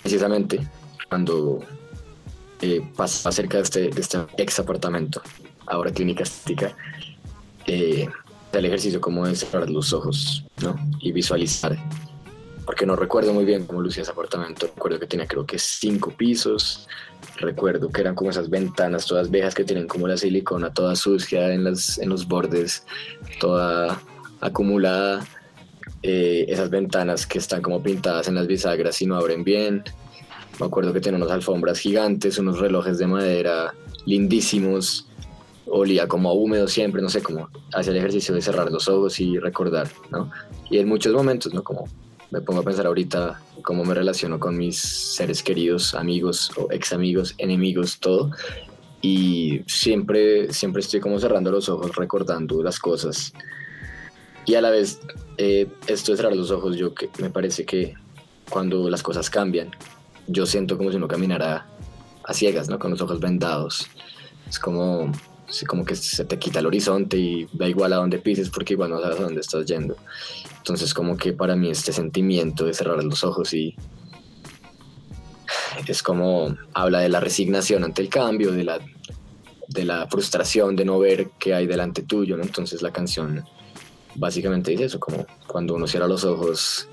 precisamente 0.03 0.61
cuando 1.09 1.61
eh, 2.61 2.83
pasaba 2.97 3.33
cerca 3.33 3.57
de 3.59 3.63
este, 3.63 3.81
de 3.89 4.01
este 4.01 4.19
ex 4.37 4.59
apartamento, 4.59 5.23
ahora 5.67 5.91
clínica 5.91 6.23
estética, 6.23 6.77
eh, 7.67 8.09
el 8.53 8.65
ejercicio 8.65 9.01
como 9.01 9.27
de 9.27 9.37
cerrar 9.37 9.71
los 9.71 9.93
ojos 9.95 10.45
¿no? 10.63 10.77
y 11.01 11.13
visualizar. 11.13 11.79
Porque 12.67 12.85
no 12.85 12.95
recuerdo 12.95 13.33
muy 13.33 13.47
bien 13.47 13.67
cómo 13.67 13.81
lucía 13.81 14.03
ese 14.03 14.13
apartamento. 14.13 14.67
Recuerdo 14.67 14.99
que 14.99 15.07
tenía 15.07 15.27
creo 15.27 15.47
que 15.47 15.59
cinco 15.59 16.11
pisos. 16.11 16.87
Recuerdo 17.41 17.89
que 17.91 18.01
eran 18.01 18.15
como 18.15 18.31
esas 18.31 18.51
ventanas 18.51 19.07
todas 19.07 19.31
viejas 19.31 19.55
que 19.55 19.65
tienen 19.65 19.87
como 19.87 20.09
la 20.09 20.17
silicona 20.17 20.73
toda 20.73 20.97
sucia 20.97 21.53
en, 21.53 21.65
las, 21.65 21.99
en 21.99 22.09
los 22.09 22.27
bordes, 22.27 22.85
toda 23.41 24.01
acumulada 24.41 25.25
eh, 26.03 26.47
esas 26.49 26.71
ventanas 26.71 27.27
que 27.27 27.39
están 27.39 27.63
como 27.63 27.83
pintadas 27.83 28.29
en 28.29 28.35
las 28.35 28.47
bisagras 28.47 29.01
y 29.03 29.07
no 29.07 29.17
abren 29.17 29.45
bien. 29.45 29.85
Me 30.59 30.67
acuerdo 30.67 30.93
que 30.93 31.01
tenía 31.01 31.19
unas 31.19 31.31
alfombras 31.31 31.79
gigantes, 31.79 32.39
unos 32.39 32.59
relojes 32.59 32.99
de 32.99 33.07
madera 33.07 33.75
lindísimos. 34.05 35.07
Olía 35.67 36.09
como 36.09 36.31
a 36.31 36.33
húmedo 36.33 36.67
siempre, 36.67 37.03
no 37.03 37.09
sé, 37.09 37.23
como 37.23 37.51
hacía 37.75 37.93
el 37.93 37.99
ejercicio 37.99 38.35
de 38.35 38.43
cerrar 38.43 38.71
los 38.73 38.89
ojos 38.89 39.21
y 39.21 39.39
recordar, 39.39 39.89
¿no? 40.11 40.31
Y 40.71 40.79
en 40.79 40.89
muchos 40.89 41.13
momentos, 41.13 41.53
¿no? 41.53 41.63
Como 41.63 41.87
me 42.31 42.41
pongo 42.41 42.61
a 42.61 42.65
pensar 42.65 42.87
ahorita 42.87 43.41
cómo 43.63 43.85
me 43.85 43.95
relaciono 43.95 44.39
con 44.39 44.57
mis 44.57 44.79
seres 44.79 45.43
queridos, 45.43 45.95
amigos 45.95 46.51
o 46.57 46.69
ex 46.71 46.93
amigos, 46.93 47.35
enemigos, 47.39 47.99
todo. 47.99 48.31
Y 49.01 49.63
siempre, 49.67 50.53
siempre 50.53 50.81
estoy 50.81 51.01
como 51.01 51.19
cerrando 51.19 51.51
los 51.51 51.69
ojos, 51.69 51.95
recordando 51.97 52.63
las 52.63 52.79
cosas. 52.79 53.33
Y 54.45 54.55
a 54.55 54.61
la 54.61 54.71
vez, 54.71 55.01
eh, 55.37 55.69
esto 55.87 56.13
de 56.13 56.17
cerrar 56.17 56.35
los 56.35 56.51
ojos, 56.51 56.77
yo 56.77 56.95
que 56.95 57.11
me 57.19 57.31
parece 57.31 57.65
que 57.65 57.95
cuando 58.51 58.89
las 58.91 59.03
cosas 59.03 59.31
cambian, 59.31 59.71
yo 60.27 60.47
siento 60.47 60.77
como 60.77 60.91
si 60.91 60.97
uno 60.97 61.09
caminara 61.09 61.67
a 62.25 62.35
ciegas, 62.35 62.69
¿no? 62.69 62.79
Con 62.79 62.91
los 62.91 63.01
ojos 63.01 63.21
vendados. 63.21 63.89
Es 64.49 64.59
como, 64.59 65.13
sí, 65.49 65.67
como 65.67 65.85
que 65.85 65.97
se 65.97 66.25
te 66.25 66.39
quita 66.39 66.61
el 66.61 66.67
horizonte 66.67 67.17
y 67.17 67.49
da 67.53 67.69
igual 67.69 67.93
a 67.93 67.97
dónde 67.97 68.19
pises 68.19 68.51
porque 68.51 68.75
igual 68.75 68.91
no 68.91 69.01
sabes 69.01 69.19
a 69.19 69.23
dónde 69.23 69.41
estás 69.41 69.67
yendo. 69.67 69.97
Entonces 70.59 70.93
como 70.95 71.17
que 71.17 71.33
para 71.33 71.57
mí 71.57 71.71
este 71.71 71.93
sentimiento 71.93 72.65
de 72.65 72.75
cerrar 72.75 73.03
los 73.03 73.25
ojos 73.25 73.53
y 73.55 73.75
es 75.87 76.03
como 76.03 76.57
habla 76.75 77.01
de 77.01 77.09
la 77.09 77.21
resignación 77.21 77.85
ante 77.85 78.03
el 78.03 78.09
cambio, 78.09 78.53
de 78.53 78.65
la, 78.65 78.79
de 79.69 79.85
la 79.85 80.07
frustración 80.09 80.77
de 80.77 80.85
no 80.85 80.99
ver 80.99 81.31
qué 81.39 81.55
hay 81.55 81.67
delante 81.67 82.03
tuyo, 82.03 82.37
¿no? 82.37 82.43
Entonces 82.43 82.83
la 82.83 82.93
canción 82.93 83.45
básicamente 84.15 84.73
dice 84.73 84.85
eso, 84.85 85.01
como 85.01 85.27
cuando 85.47 85.75
uno 85.75 85.87
cierra 85.87 86.09
los 86.09 86.25
ojos 86.25 86.89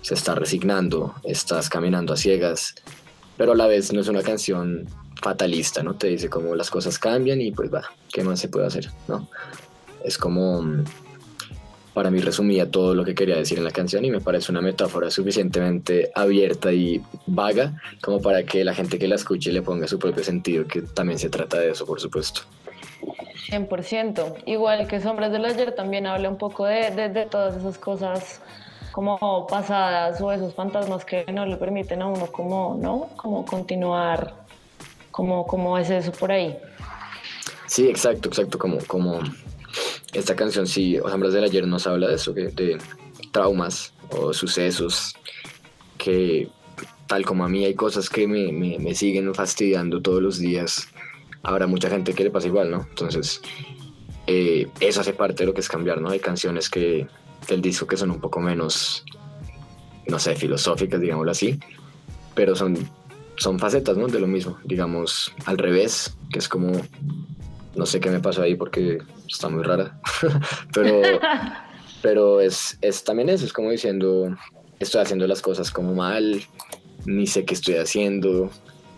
se 0.00 0.14
está 0.14 0.34
resignando, 0.34 1.14
estás 1.22 1.68
caminando 1.68 2.12
a 2.12 2.16
ciegas, 2.16 2.74
pero 3.36 3.52
a 3.52 3.56
la 3.56 3.66
vez 3.66 3.92
no 3.92 4.00
es 4.00 4.08
una 4.08 4.22
canción 4.22 4.86
fatalista, 5.24 5.82
¿no? 5.82 5.94
Te 5.94 6.08
dice 6.08 6.28
como 6.28 6.54
las 6.54 6.70
cosas 6.70 6.98
cambian 6.98 7.40
y 7.40 7.50
pues 7.50 7.72
va, 7.72 7.82
¿qué 8.12 8.22
más 8.22 8.38
se 8.38 8.48
puede 8.48 8.66
hacer, 8.66 8.90
¿no? 9.08 9.26
Es 10.04 10.18
como, 10.18 10.60
mm, 10.62 10.84
para 11.94 12.10
mí 12.10 12.18
resumía 12.20 12.70
todo 12.70 12.94
lo 12.94 13.04
que 13.04 13.14
quería 13.14 13.36
decir 13.36 13.56
en 13.56 13.64
la 13.64 13.70
canción 13.70 14.04
y 14.04 14.10
me 14.10 14.20
parece 14.20 14.52
una 14.52 14.60
metáfora 14.60 15.10
suficientemente 15.10 16.10
abierta 16.14 16.72
y 16.72 17.00
vaga 17.26 17.80
como 18.02 18.20
para 18.20 18.42
que 18.44 18.64
la 18.64 18.74
gente 18.74 18.98
que 18.98 19.08
la 19.08 19.14
escuche 19.14 19.50
le 19.52 19.62
ponga 19.62 19.86
su 19.88 19.98
propio 19.98 20.22
sentido, 20.22 20.66
que 20.66 20.82
también 20.82 21.18
se 21.18 21.30
trata 21.30 21.58
de 21.58 21.70
eso, 21.70 21.86
por 21.86 22.00
supuesto. 22.00 22.42
100%. 23.50 24.34
Igual 24.46 24.86
que 24.88 25.00
Sombras 25.00 25.32
del 25.32 25.44
Ayer 25.44 25.72
también 25.74 26.06
habla 26.06 26.28
un 26.28 26.36
poco 26.38 26.66
de, 26.66 26.90
de- 26.90 27.08
de 27.08 27.26
todas 27.26 27.56
esas 27.56 27.78
cosas 27.78 28.40
como 28.92 29.46
pasadas 29.48 30.20
o 30.20 30.30
esos 30.32 30.54
fantasmas 30.54 31.04
que 31.04 31.24
no 31.32 31.46
le 31.46 31.56
permiten 31.56 32.02
a 32.02 32.06
uno 32.06 32.26
como, 32.28 32.78
¿no? 32.80 33.08
Como 33.16 33.44
continuar, 33.44 34.43
como, 35.14 35.46
como 35.46 35.78
es 35.78 35.90
eso 35.90 36.10
por 36.10 36.32
ahí. 36.32 36.56
Sí, 37.68 37.88
exacto, 37.88 38.28
exacto, 38.28 38.58
como, 38.58 38.78
como 38.86 39.20
esta 40.12 40.34
canción, 40.34 40.66
sí, 40.66 40.98
o 40.98 41.08
Sombras 41.08 41.32
del 41.32 41.44
Ayer 41.44 41.66
nos 41.68 41.86
habla 41.86 42.08
de 42.08 42.16
eso, 42.16 42.34
que- 42.34 42.48
de 42.48 42.78
traumas 43.30 43.92
o 44.10 44.32
sucesos 44.32 45.14
que 45.98 46.48
tal 47.06 47.24
como 47.24 47.44
a 47.44 47.48
mí 47.48 47.64
hay 47.64 47.74
cosas 47.74 48.08
que 48.10 48.26
me, 48.26 48.50
me- 48.50 48.78
me 48.80 48.94
siguen 48.94 49.32
fastidiando 49.34 50.00
todos 50.02 50.20
los 50.20 50.38
días, 50.40 50.88
habrá 51.44 51.68
mucha 51.68 51.88
gente 51.88 52.12
que 52.12 52.24
le 52.24 52.30
pasa 52.30 52.48
igual, 52.48 52.70
¿no? 52.72 52.84
Entonces, 52.90 53.40
eh, 54.26 54.66
eso 54.80 55.00
hace 55.00 55.12
parte 55.12 55.44
de 55.44 55.46
lo 55.46 55.54
que 55.54 55.60
es 55.60 55.68
cambiar, 55.68 56.00
¿no? 56.00 56.10
Hay 56.10 56.18
canciones 56.20 56.68
que 56.68 57.06
del 57.48 57.62
disco 57.62 57.86
que 57.86 57.96
son 57.96 58.10
un 58.10 58.20
poco 58.20 58.40
menos, 58.40 59.04
no 60.08 60.18
sé, 60.18 60.34
filosóficas, 60.34 61.00
digámoslo 61.00 61.30
así, 61.30 61.60
pero 62.34 62.56
son, 62.56 62.76
son 63.36 63.58
facetas, 63.58 63.96
¿no? 63.96 64.06
De 64.08 64.20
lo 64.20 64.26
mismo, 64.26 64.58
digamos, 64.64 65.32
al 65.46 65.58
revés, 65.58 66.16
que 66.30 66.38
es 66.38 66.48
como 66.48 66.72
no 67.76 67.86
sé 67.86 68.00
qué 68.00 68.10
me 68.10 68.20
pasó 68.20 68.42
ahí 68.42 68.54
porque 68.54 68.98
está 69.28 69.48
muy 69.48 69.62
rara, 69.62 70.00
pero, 70.72 71.02
pero 72.02 72.40
es, 72.40 72.78
es 72.80 73.04
también 73.04 73.28
eso, 73.28 73.44
es 73.44 73.52
como 73.52 73.70
diciendo, 73.70 74.34
estoy 74.78 75.02
haciendo 75.02 75.26
las 75.26 75.42
cosas 75.42 75.70
como 75.70 75.94
mal, 75.94 76.42
ni 77.04 77.26
sé 77.26 77.44
qué 77.44 77.54
estoy 77.54 77.76
haciendo, 77.76 78.50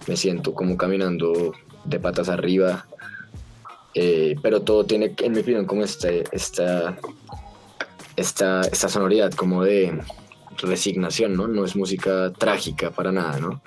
me 0.06 0.16
siento 0.16 0.54
como 0.54 0.76
caminando 0.76 1.52
de 1.84 2.00
patas 2.00 2.28
arriba, 2.28 2.86
eh, 3.94 4.36
pero 4.42 4.60
todo 4.60 4.84
tiene, 4.84 5.14
en 5.18 5.32
mi 5.32 5.40
opinión, 5.40 5.64
como 5.64 5.82
este, 5.82 6.24
esta, 6.32 6.98
esta, 8.16 8.60
esta 8.62 8.88
sonoridad 8.88 9.32
como 9.32 9.64
de 9.64 9.98
resignación, 10.58 11.34
¿no? 11.34 11.48
No 11.48 11.64
es 11.64 11.76
música 11.76 12.32
trágica 12.32 12.90
para 12.90 13.12
nada, 13.12 13.38
¿no? 13.38 13.62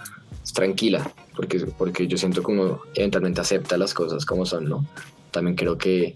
Tranquila, 0.54 1.12
porque, 1.36 1.60
porque 1.78 2.08
yo 2.08 2.18
siento 2.18 2.42
uno 2.48 2.82
eventualmente 2.96 3.42
acepta 3.42 3.78
las 3.78 3.94
cosas 3.94 4.26
como 4.26 4.46
son, 4.46 4.68
¿no? 4.68 4.86
También 5.32 5.56
creo 5.56 5.78
que 5.78 6.16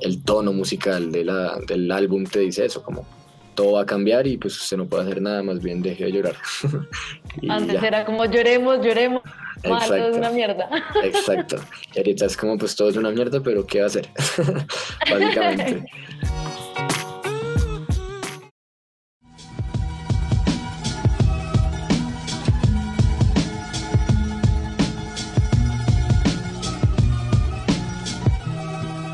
el 0.00 0.22
tono 0.22 0.52
musical 0.52 1.12
de 1.12 1.24
la, 1.24 1.58
del 1.66 1.90
álbum 1.90 2.24
te 2.24 2.40
dice 2.40 2.64
eso, 2.64 2.82
como 2.82 3.06
todo 3.54 3.72
va 3.72 3.82
a 3.82 3.86
cambiar 3.86 4.26
y 4.26 4.36
pues 4.36 4.56
usted 4.56 4.76
no 4.76 4.86
puede 4.86 5.02
hacer 5.02 5.20
nada, 5.20 5.42
más 5.42 5.60
bien 5.60 5.82
deje 5.82 6.04
de 6.04 6.12
llorar. 6.12 6.36
Antes 7.48 7.80
ya. 7.80 7.88
era 7.88 8.04
como 8.04 8.24
lloremos, 8.24 8.84
lloremos. 8.84 9.22
Mal, 9.64 9.84
todo 9.84 9.96
es 9.96 10.02
Exacto. 10.02 10.18
una 10.18 10.30
mierda. 10.30 10.70
Exacto. 11.02 11.56
Y 11.92 11.98
ahorita 11.98 12.26
es 12.26 12.36
como, 12.36 12.56
pues 12.56 12.76
todo 12.76 12.88
es 12.88 12.96
una 12.96 13.10
mierda, 13.10 13.40
pero 13.42 13.66
¿qué 13.66 13.80
va 13.80 13.84
a 13.84 13.88
hacer? 13.88 14.08
Básicamente. 15.10 15.84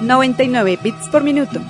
Noventa 0.05 0.43
y 0.43 0.49
nueve 0.49 0.79
bits 0.83 1.09
por 1.09 1.23
minuto. 1.23 1.61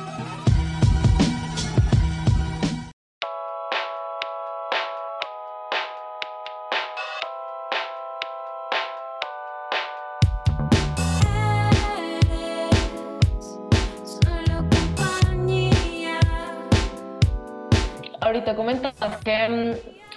Ahorita 18.20 18.57
comentabas 18.57 19.16
que 19.23 19.49
mm, 19.49 19.73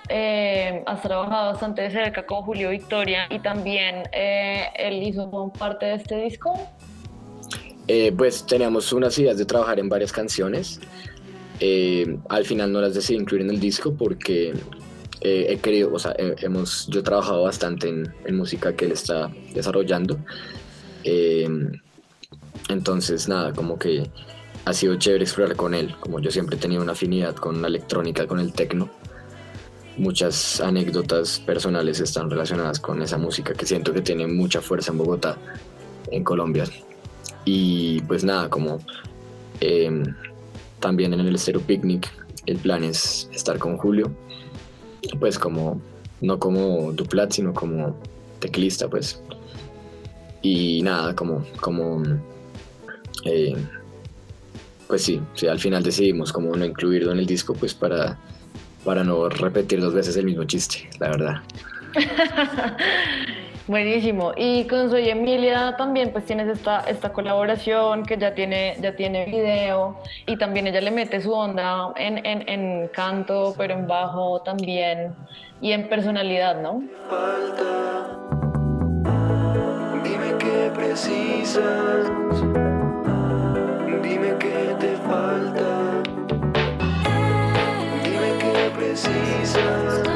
eh, 0.10 0.84
has 0.88 1.02
trabajado 1.04 1.52
bastante 1.52 1.84
de 1.84 1.92
cerca 1.92 2.26
con 2.26 2.42
Julio 2.42 2.72
Victoria 2.72 3.28
y 3.30 3.38
también 3.38 4.10
eh, 4.12 4.72
él 4.76 5.04
hizo 5.04 5.54
parte 5.60 5.86
de 5.86 5.96
este 5.96 6.16
disco. 6.16 6.68
Eh, 7.88 8.12
pues 8.18 8.46
teníamos 8.46 8.92
unas 8.92 9.18
ideas 9.18 9.38
de 9.38 9.46
trabajar 9.46 9.80
en 9.80 9.88
varias 9.90 10.12
canciones. 10.12 10.80
Eh, 11.60 12.18
al 12.30 12.46
final 12.46 12.72
no 12.72 12.82
las 12.82 12.94
decidí 12.94 13.18
incluir 13.20 13.42
en 13.44 13.50
el 13.50 13.60
disco 13.60 13.94
porque 13.96 14.54
eh, 15.22 15.46
he 15.50 15.58
querido, 15.58 15.92
o 15.94 15.98
sea, 16.00 16.14
he- 16.18 16.36
hemos, 16.42 16.88
yo 16.88 17.00
he 17.00 17.04
trabajado 17.04 17.44
bastante 17.44 17.88
en, 17.90 18.14
en 18.26 18.36
música 18.36 18.76
que 18.76 18.86
él 18.86 18.92
está 18.92 19.32
desarrollando. 19.54 20.20
Eh, 21.04 21.48
entonces, 22.70 23.28
nada, 23.30 23.54
como 23.54 23.80
que 23.80 24.10
ha 24.66 24.74
sido 24.74 24.96
chévere 24.98 25.24
explorar 25.24 25.56
con 25.56 25.74
él. 25.74 25.96
Como 26.02 26.20
yo 26.20 26.30
siempre 26.30 26.58
he 26.58 26.60
tenido 26.60 26.82
una 26.84 26.92
afinidad 26.92 27.36
con 27.36 27.62
la 27.62 27.70
electrónica, 27.70 28.28
con 28.28 28.40
el 28.40 28.52
techno. 28.52 28.90
Muchas 29.96 30.60
anécdotas 30.62 31.40
personales 31.40 32.00
están 32.02 32.30
relacionadas 32.30 32.80
con 32.80 33.02
esa 33.02 33.18
música 33.18 33.54
que 33.54 33.66
siento 33.66 33.94
que 33.94 34.02
tiene 34.02 34.28
mucha 34.28 34.62
fuerza 34.62 34.92
en 34.92 34.98
Bogotá, 35.00 35.38
en 36.12 36.24
Colombia. 36.24 36.66
Y 37.46 38.02
pues 38.02 38.24
nada, 38.24 38.50
como 38.50 38.80
eh, 39.62 40.04
también 40.80 41.14
en 41.14 41.22
el 41.22 41.38
Stereo 41.38 41.62
Picnic, 41.62 42.10
el 42.46 42.58
plan 42.58 42.84
es 42.84 43.30
estar 43.34 43.58
con 43.58 43.78
Julio, 43.78 44.12
pues 45.20 45.40
como, 45.40 45.82
no 46.22 46.40
como 46.40 46.92
duplat, 46.92 47.32
sino 47.32 47.54
como 47.54 47.96
teclista, 48.40 48.88
pues. 48.88 49.22
Y 50.42 50.82
nada, 50.82 51.16
como, 51.16 51.46
como, 51.60 52.04
eh, 53.26 53.56
pues 54.88 55.04
sí, 55.04 55.22
sí, 55.34 55.48
al 55.48 55.60
final 55.60 55.84
decidimos 55.84 56.32
como 56.32 56.56
no 56.56 56.66
incluirlo 56.66 57.12
en 57.12 57.20
el 57.20 57.26
disco, 57.26 57.54
pues 57.54 57.74
para, 57.74 58.18
para 58.86 59.04
no 59.04 59.28
repetir 59.30 59.82
dos 59.82 59.94
veces 59.94 60.16
el 60.16 60.26
mismo 60.26 60.44
chiste, 60.46 60.90
la 61.00 61.10
verdad. 61.10 61.42
Buenísimo. 63.68 64.32
Y 64.38 64.66
con 64.66 64.90
Soy 64.90 65.10
Emilia 65.10 65.76
también 65.78 66.14
pues 66.14 66.26
tienes 66.26 66.48
esta, 66.48 66.80
esta 66.82 67.12
colaboración 67.12 68.06
que 68.06 68.18
ya 68.18 68.34
tiene, 68.34 68.78
ya 68.82 68.96
tiene 68.96 69.26
video 69.26 70.00
y 70.26 70.38
también 70.38 70.68
ella 70.68 70.80
le 70.80 70.90
mete 70.90 71.20
su 71.20 71.34
onda 71.34 71.92
en, 71.98 72.26
en, 72.26 72.48
en 72.48 72.88
canto, 72.88 73.54
pero 73.58 73.74
en 73.74 73.86
bajo 73.86 74.42
también 74.42 75.14
y 75.60 75.74
en 75.74 75.90
personalidad, 75.90 76.62
¿no? 76.62 76.82
falta. 77.10 78.08
Dime 80.02 80.38
qué 80.40 80.72
precisas. 80.74 82.08
Dime 84.02 84.38
qué 84.40 84.76
te 84.80 84.96
falta. 84.96 86.02
Dime 88.02 88.38
qué 88.40 88.72
precisas. 88.78 90.07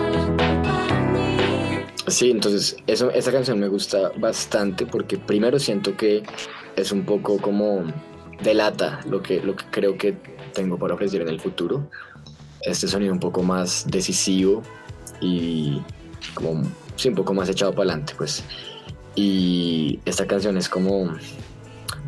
Sí, 2.12 2.30
entonces 2.30 2.76
eso, 2.88 3.10
esa 3.12 3.32
canción 3.32 3.58
me 3.58 3.70
gusta 3.70 4.12
bastante 4.18 4.86
porque 4.86 5.18
primero 5.18 5.58
siento 5.58 5.96
que 5.96 6.24
es 6.76 6.92
un 6.92 7.06
poco 7.06 7.38
como 7.38 7.86
delata 8.44 9.00
lo 9.10 9.24
que, 9.24 9.42
lo 9.42 9.56
que 9.56 9.64
creo 9.72 9.98
que 9.98 10.18
tengo 10.54 10.78
para 10.78 10.96
ofrecer 10.96 11.22
en 11.22 11.30
el 11.30 11.40
futuro. 11.40 11.90
Este 12.64 12.88
sonido 12.90 13.14
un 13.14 13.20
poco 13.20 13.44
más 13.44 13.86
decisivo 13.90 14.62
y 15.22 15.82
como, 16.34 16.64
sí, 16.98 17.08
un 17.08 17.16
poco 17.16 17.34
más 17.34 17.48
echado 17.48 17.72
para 17.72 17.92
adelante, 17.92 18.14
pues. 18.18 18.44
Y 19.16 20.00
esta 20.04 20.28
canción 20.28 20.58
es 20.58 20.68
como, 20.68 21.16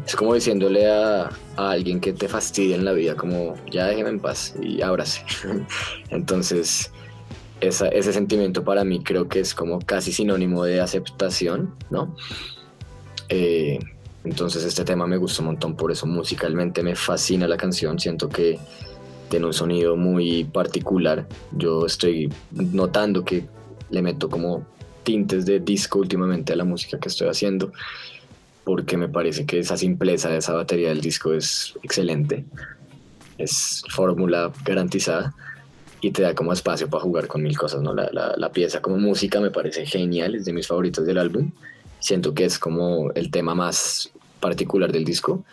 es 0.06 0.16
como 0.18 0.34
diciéndole 0.34 0.92
a, 0.92 1.30
a 1.56 1.72
alguien 1.72 2.02
que 2.02 2.12
te 2.12 2.28
fastidia 2.28 2.76
en 2.76 2.84
la 2.84 2.92
vida, 2.92 3.16
como 3.16 3.56
ya 3.72 3.88
déjeme 3.88 4.10
en 4.10 4.20
paz 4.20 4.54
y 4.62 4.82
ábrase. 4.82 5.24
Entonces, 6.10 6.92
esa- 7.68 7.88
ese 7.88 8.14
sentimiento 8.14 8.64
para 8.64 8.84
mí 8.84 9.02
creo 9.04 9.28
que 9.28 9.40
es 9.40 9.54
como 9.54 9.80
casi 9.80 10.12
sinónimo 10.12 10.64
de 10.64 10.82
aceptación, 10.82 11.74
¿no? 11.90 12.16
Eh, 13.30 13.80
entonces 14.24 14.64
este 14.64 14.84
tema 14.84 15.08
me 15.08 15.18
gusta 15.18 15.42
un 15.42 15.48
montón, 15.48 15.76
por 15.76 15.92
eso 15.92 16.06
musicalmente 16.06 16.84
me 16.84 16.96
fascina 16.96 17.48
la 17.48 17.58
canción, 17.58 18.00
siento 18.00 18.30
que 18.30 18.60
tiene 19.30 19.46
un 19.46 19.54
sonido 19.54 19.96
muy 19.96 20.44
particular, 20.44 21.28
yo 21.52 21.86
estoy 21.86 22.32
notando 22.52 23.26
que 23.26 23.46
le 23.90 24.02
meto 24.02 24.30
como 24.30 24.66
tintes 25.04 25.46
de 25.46 25.60
disco 25.60 26.00
últimamente 26.00 26.54
a 26.54 26.56
la 26.56 26.64
música 26.64 27.00
que 27.00 27.10
estoy 27.10 27.28
haciendo, 27.28 27.72
porque 28.64 28.96
me 28.96 29.10
parece 29.10 29.46
que 29.46 29.60
esa 29.60 29.76
simpleza 29.76 30.30
de 30.30 30.38
esa 30.38 30.54
batería 30.54 30.90
del 30.90 31.02
disco 31.02 31.34
es 31.34 31.74
excelente, 31.84 32.46
es 33.38 33.84
fórmula 33.90 34.52
garantizada 34.64 35.34
y 36.04 36.12
te 36.12 36.22
da 36.22 36.36
como 36.36 36.52
espacio 36.54 36.90
para 36.90 37.02
jugar 37.02 37.28
con 37.28 37.42
mil 37.42 37.58
cosas, 37.58 37.82
¿no? 37.82 37.94
La, 37.96 38.10
la- 38.12 38.34
la 38.38 38.52
pieza 38.52 38.82
como 38.82 38.98
música 38.98 39.40
me 39.40 39.50
parece 39.52 39.86
genial, 39.86 40.36
es 40.36 40.46
de 40.46 40.54
mis 40.54 40.68
favoritos 40.68 41.06
del 41.06 41.18
álbum. 41.18 41.52
Siento 42.00 42.34
que 42.34 42.44
es 42.46 42.60
como 42.60 43.10
el 43.16 43.32
tema 43.32 43.56
más 43.56 44.12
particular 44.42 44.92
del 44.92 45.06
disco. 45.06 45.44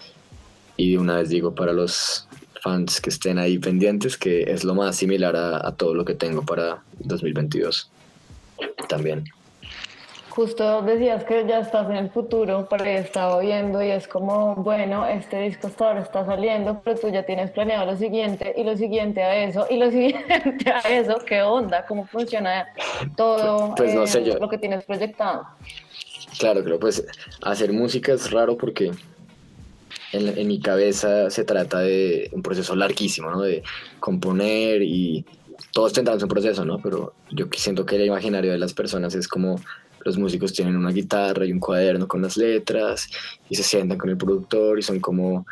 Y 0.76 0.92
de 0.92 0.98
una 0.98 1.18
vez 1.18 1.28
digo 1.28 1.54
para 1.54 1.72
los 1.72 2.26
fans 2.62 3.00
que 3.00 3.10
estén 3.10 3.38
ahí 3.38 3.58
pendientes 3.58 4.16
que 4.16 4.42
es 4.42 4.64
lo 4.64 4.74
más 4.74 4.96
similar 4.96 5.36
a, 5.36 5.66
a 5.66 5.72
todo 5.76 5.94
lo 5.94 6.04
que 6.04 6.14
tengo 6.14 6.42
para 6.42 6.82
2022 6.98 7.88
también. 8.88 9.24
Justo 10.30 10.82
decías 10.82 11.24
que 11.24 11.44
ya 11.46 11.58
estás 11.58 11.90
en 11.90 11.96
el 11.96 12.10
futuro, 12.10 12.66
pero 12.70 12.84
he 12.84 12.98
estado 12.98 13.40
viendo 13.40 13.82
y 13.82 13.90
es 13.90 14.06
como, 14.06 14.54
bueno, 14.54 15.04
este 15.06 15.40
disco 15.42 15.66
hasta 15.66 15.88
ahora 15.88 16.00
está 16.02 16.24
saliendo, 16.24 16.80
pero 16.84 16.98
tú 16.98 17.08
ya 17.10 17.24
tienes 17.24 17.50
planeado 17.50 17.84
lo 17.86 17.96
siguiente 17.96 18.54
y 18.56 18.62
lo 18.62 18.76
siguiente 18.76 19.22
a 19.24 19.44
eso 19.44 19.66
y 19.68 19.76
lo 19.76 19.90
siguiente 19.90 20.70
a 20.70 20.80
eso. 20.88 21.18
¿Qué 21.26 21.42
onda? 21.42 21.84
¿Cómo 21.84 22.06
funciona 22.06 22.68
todo 23.16 23.74
Pues 23.74 23.92
no 23.92 24.06
sé, 24.06 24.20
eh, 24.20 24.24
yo- 24.26 24.38
lo 24.38 24.48
que 24.48 24.58
tienes 24.58 24.84
proyectado? 24.84 25.42
Claro, 26.38 26.62
creo 26.62 26.78
pues 26.78 27.04
hacer 27.42 27.72
música 27.72 28.12
es 28.12 28.30
raro 28.30 28.56
porque 28.56 28.92
en, 30.12 30.38
en 30.38 30.46
mi 30.48 30.60
cabeza 30.60 31.28
se 31.28 31.44
trata 31.44 31.80
de 31.80 32.30
un 32.32 32.42
proceso 32.42 32.76
larguísimo, 32.76 33.30
¿no? 33.30 33.42
De 33.42 33.62
componer 33.98 34.80
y 34.82 35.24
todos 35.72 35.92
tendrán 35.92 36.20
su 36.20 36.28
proceso, 36.28 36.64
¿no? 36.64 36.78
Pero 36.78 37.14
yo 37.30 37.46
siento 37.56 37.84
que 37.84 37.96
el 37.96 38.06
imaginario 38.06 38.52
de 38.52 38.58
las 38.58 38.72
personas 38.74 39.14
es 39.16 39.26
como 39.28 39.56
los 40.04 40.18
músicos 40.18 40.52
tienen 40.52 40.76
una 40.76 40.90
guitarra 40.90 41.44
y 41.44 41.52
un 41.52 41.60
cuaderno 41.60 42.08
con 42.08 42.22
las 42.22 42.36
letras 42.36 43.08
y 43.48 43.56
se 43.56 43.62
sientan 43.62 43.98
con 43.98 44.10
el 44.10 44.16
productor 44.16 44.78
y 44.78 44.82
son 44.82 45.00
como, 45.00 45.46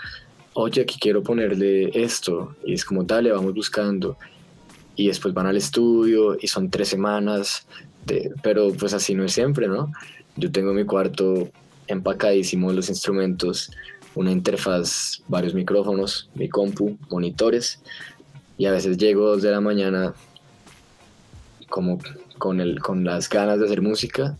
oye, 0.55 0.83
aquí 0.83 0.97
quiero 0.99 1.23
ponerle 1.23 1.91
esto 1.95 2.57
y 2.65 2.75
es 2.75 2.85
como, 2.85 3.05
dale, 3.05 3.33
vamos 3.33 3.55
buscando 3.55 4.17
y 4.97 5.09
después 5.09 5.33
van 5.33 5.47
al 5.47 5.57
estudio 5.57 6.37
y 6.41 6.49
son 6.49 6.71
tres 6.71 6.89
semanas, 6.89 7.67
pero 8.43 8.73
pues 8.73 8.95
así 8.95 9.15
no 9.15 9.25
es 9.25 9.33
siempre, 9.33 9.69
¿no? 9.69 9.93
Yo 10.37 10.51
tengo 10.51 10.73
mi 10.73 10.85
cuarto 10.85 11.49
empacadísimo, 11.87 12.73
los 12.73 12.89
instrumentos 12.89 13.71
una 14.19 14.33
interfaz, 14.33 15.23
varios 15.29 15.55
micrófonos, 15.55 16.29
mi 16.35 16.49
compu, 16.49 16.99
monitores, 17.09 17.81
y 18.57 18.67
a 18.67 18.73
veces 18.73 18.99
llego 18.99 19.29
dos 19.29 19.43
de 19.43 19.53
la 19.53 19.61
mañana 19.61 20.13
como 21.69 21.99
con, 22.39 22.61
el, 22.61 22.81
con 22.81 23.05
las 23.05 23.29
ganas 23.29 23.59
de 23.59 23.67
hacer 23.67 23.83
música, 23.83 24.37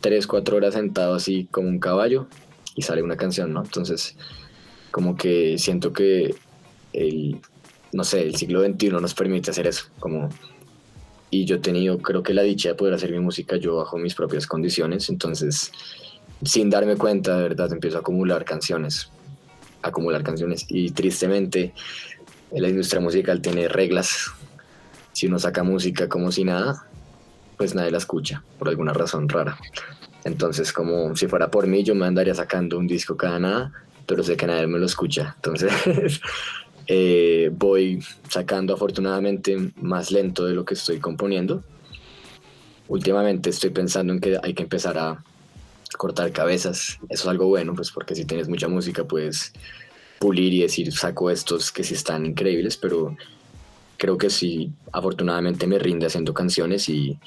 tres, 0.00 0.26
cuatro 0.26 0.56
horas 0.56 0.74
sentado 0.74 1.14
así 1.14 1.48
como 1.50 1.68
un 1.68 1.78
caballo 1.78 2.26
y 2.74 2.82
sale 2.82 3.02
una 3.02 3.16
canción, 3.16 3.52
¿no? 3.52 3.62
Entonces, 3.62 4.16
como 4.90 5.16
que 5.16 5.58
siento 5.58 5.92
que 5.92 6.34
el, 6.92 7.40
no 7.92 8.04
sé, 8.04 8.22
el 8.22 8.36
siglo 8.36 8.64
XXI 8.64 8.90
nos 8.90 9.14
permite 9.14 9.50
hacer 9.50 9.66
eso, 9.66 9.86
como 9.98 10.28
y 11.30 11.44
yo 11.44 11.56
he 11.56 11.58
tenido, 11.58 11.98
creo 11.98 12.22
que 12.22 12.32
la 12.32 12.42
dicha 12.42 12.70
de 12.70 12.74
poder 12.74 12.94
hacer 12.94 13.12
mi 13.12 13.20
música 13.20 13.56
yo 13.56 13.76
bajo 13.76 13.98
mis 13.98 14.14
propias 14.14 14.46
condiciones, 14.46 15.10
entonces 15.10 15.72
sin 16.42 16.70
darme 16.70 16.96
cuenta, 16.96 17.36
de 17.36 17.42
verdad, 17.42 17.72
empiezo 17.72 17.98
a 17.98 18.00
acumular 18.00 18.44
canciones, 18.44 19.10
acumular 19.82 20.22
canciones 20.22 20.64
y 20.68 20.90
tristemente 20.90 21.74
la 22.52 22.68
industria 22.68 23.00
musical 23.00 23.42
tiene 23.42 23.68
reglas. 23.68 24.30
Si 25.18 25.26
uno 25.26 25.40
saca 25.40 25.64
música 25.64 26.08
como 26.08 26.30
si 26.30 26.44
nada, 26.44 26.86
pues 27.56 27.74
nadie 27.74 27.90
la 27.90 27.98
escucha, 27.98 28.44
por 28.56 28.68
alguna 28.68 28.92
razón 28.92 29.28
rara. 29.28 29.58
Entonces, 30.22 30.72
como 30.72 31.16
si 31.16 31.26
fuera 31.26 31.50
por 31.50 31.66
mí, 31.66 31.82
yo 31.82 31.96
me 31.96 32.06
andaría 32.06 32.36
sacando 32.36 32.78
un 32.78 32.86
disco 32.86 33.16
cada 33.16 33.40
nada, 33.40 33.72
pero 34.06 34.22
sé 34.22 34.36
que 34.36 34.46
nadie 34.46 34.68
me 34.68 34.78
lo 34.78 34.86
escucha. 34.86 35.34
Entonces, 35.34 35.72
eh, 36.86 37.50
voy 37.52 37.98
sacando 38.28 38.74
afortunadamente 38.74 39.72
más 39.74 40.12
lento 40.12 40.46
de 40.46 40.54
lo 40.54 40.64
que 40.64 40.74
estoy 40.74 41.00
componiendo. 41.00 41.64
Últimamente 42.86 43.50
estoy 43.50 43.70
pensando 43.70 44.12
en 44.12 44.20
que 44.20 44.38
hay 44.40 44.54
que 44.54 44.62
empezar 44.62 44.98
a 44.98 45.24
cortar 45.96 46.30
cabezas. 46.30 47.00
Eso 47.08 47.22
es 47.24 47.26
algo 47.26 47.48
bueno, 47.48 47.74
pues 47.74 47.90
porque 47.90 48.14
si 48.14 48.24
tienes 48.24 48.48
mucha 48.48 48.68
música, 48.68 49.02
puedes 49.02 49.52
pulir 50.20 50.52
y 50.52 50.62
decir, 50.62 50.92
saco 50.92 51.28
estos 51.28 51.72
que 51.72 51.82
sí 51.82 51.94
están 51.94 52.24
increíbles, 52.24 52.76
pero 52.76 53.16
creo 53.98 54.16
que 54.16 54.30
sí, 54.30 54.72
afortunadamente 54.92 55.66
me 55.66 55.78
rinde 55.78 56.06
haciendo 56.06 56.32
canciones 56.32 56.88
y, 56.88 57.18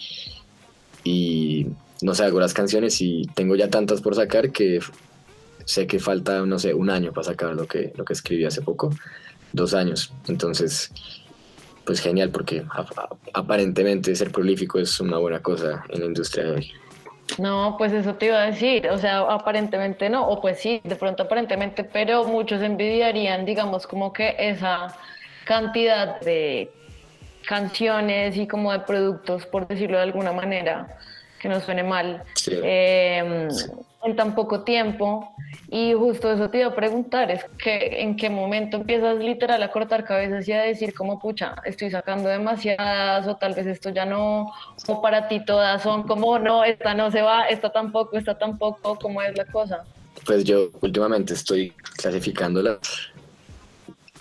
y 1.03 1.67
no 2.01 2.15
sé, 2.15 2.23
hago 2.23 2.39
las 2.39 2.53
canciones 2.53 2.99
y 3.01 3.29
tengo 3.35 3.55
ya 3.55 3.69
tantas 3.69 4.01
por 4.01 4.15
sacar 4.15 4.51
que 4.51 4.79
sé 5.65 5.85
que 5.85 5.99
falta, 5.99 6.43
no 6.45 6.57
sé, 6.57 6.73
un 6.73 6.89
año 6.89 7.13
para 7.13 7.25
sacar 7.25 7.53
lo 7.53 7.67
que, 7.67 7.93
lo 7.95 8.05
que 8.05 8.13
escribí 8.13 8.45
hace 8.45 8.61
poco, 8.61 8.89
dos 9.53 9.73
años. 9.73 10.13
Entonces, 10.27 10.91
pues 11.85 11.99
genial, 11.99 12.29
porque 12.29 12.63
aparentemente 13.33 14.15
ser 14.15 14.31
prolífico 14.31 14.79
es 14.79 14.99
una 14.99 15.17
buena 15.17 15.41
cosa 15.41 15.83
en 15.89 15.99
la 15.99 16.05
industria 16.05 16.45
de 16.45 16.51
hoy. 16.51 16.71
No, 17.37 17.75
pues 17.77 17.93
eso 17.93 18.15
te 18.15 18.25
iba 18.27 18.41
a 18.41 18.47
decir, 18.47 18.89
o 18.89 18.97
sea, 18.97 19.19
aparentemente 19.19 20.09
no, 20.09 20.27
o 20.27 20.41
pues 20.41 20.59
sí, 20.59 20.81
de 20.83 20.95
pronto 20.95 21.23
aparentemente, 21.23 21.83
pero 21.83 22.25
muchos 22.25 22.61
envidiarían, 22.61 23.45
digamos, 23.45 23.87
como 23.87 24.11
que 24.11 24.35
esa 24.37 24.97
cantidad 25.45 26.19
de 26.21 26.71
canciones 27.47 28.37
y 28.37 28.47
como 28.47 28.71
de 28.71 28.79
productos, 28.79 29.45
por 29.45 29.67
decirlo 29.67 29.97
de 29.97 30.03
alguna 30.03 30.31
manera, 30.31 30.97
que 31.39 31.49
no 31.49 31.59
suene 31.59 31.83
mal, 31.83 32.23
Sí. 32.35 32.51
eh, 32.63 33.47
en 34.03 34.15
tan 34.15 34.35
poco 34.35 34.63
tiempo. 34.63 35.33
Y 35.69 35.93
justo 35.93 36.31
eso 36.31 36.49
te 36.49 36.59
iba 36.59 36.67
a 36.67 36.75
preguntar, 36.75 37.31
es 37.31 37.45
que 37.57 38.01
en 38.01 38.15
qué 38.17 38.29
momento 38.29 38.77
empiezas 38.77 39.17
literal 39.17 39.61
a 39.63 39.71
cortar 39.71 40.03
cabezas 40.03 40.47
y 40.47 40.51
a 40.53 40.61
decir 40.61 40.93
como, 40.93 41.19
pucha, 41.19 41.55
estoy 41.65 41.89
sacando 41.89 42.29
demasiadas 42.29 43.25
o 43.27 43.35
tal 43.37 43.53
vez 43.53 43.67
esto 43.67 43.89
ya 43.89 44.05
no, 44.05 44.51
o 44.87 45.01
para 45.01 45.27
ti 45.27 45.43
todas 45.45 45.81
son 45.81 46.03
como, 46.03 46.39
no, 46.39 46.63
esta 46.63 46.93
no 46.93 47.09
se 47.09 47.21
va, 47.21 47.45
esta 47.47 47.69
tampoco, 47.71 48.17
esta 48.17 48.37
tampoco, 48.37 48.97
¿cómo 48.99 49.21
es 49.21 49.37
la 49.37 49.45
cosa? 49.45 49.83
Pues 50.25 50.43
yo 50.43 50.69
últimamente 50.81 51.33
estoy 51.33 51.71
clasificándolas. 51.97 52.79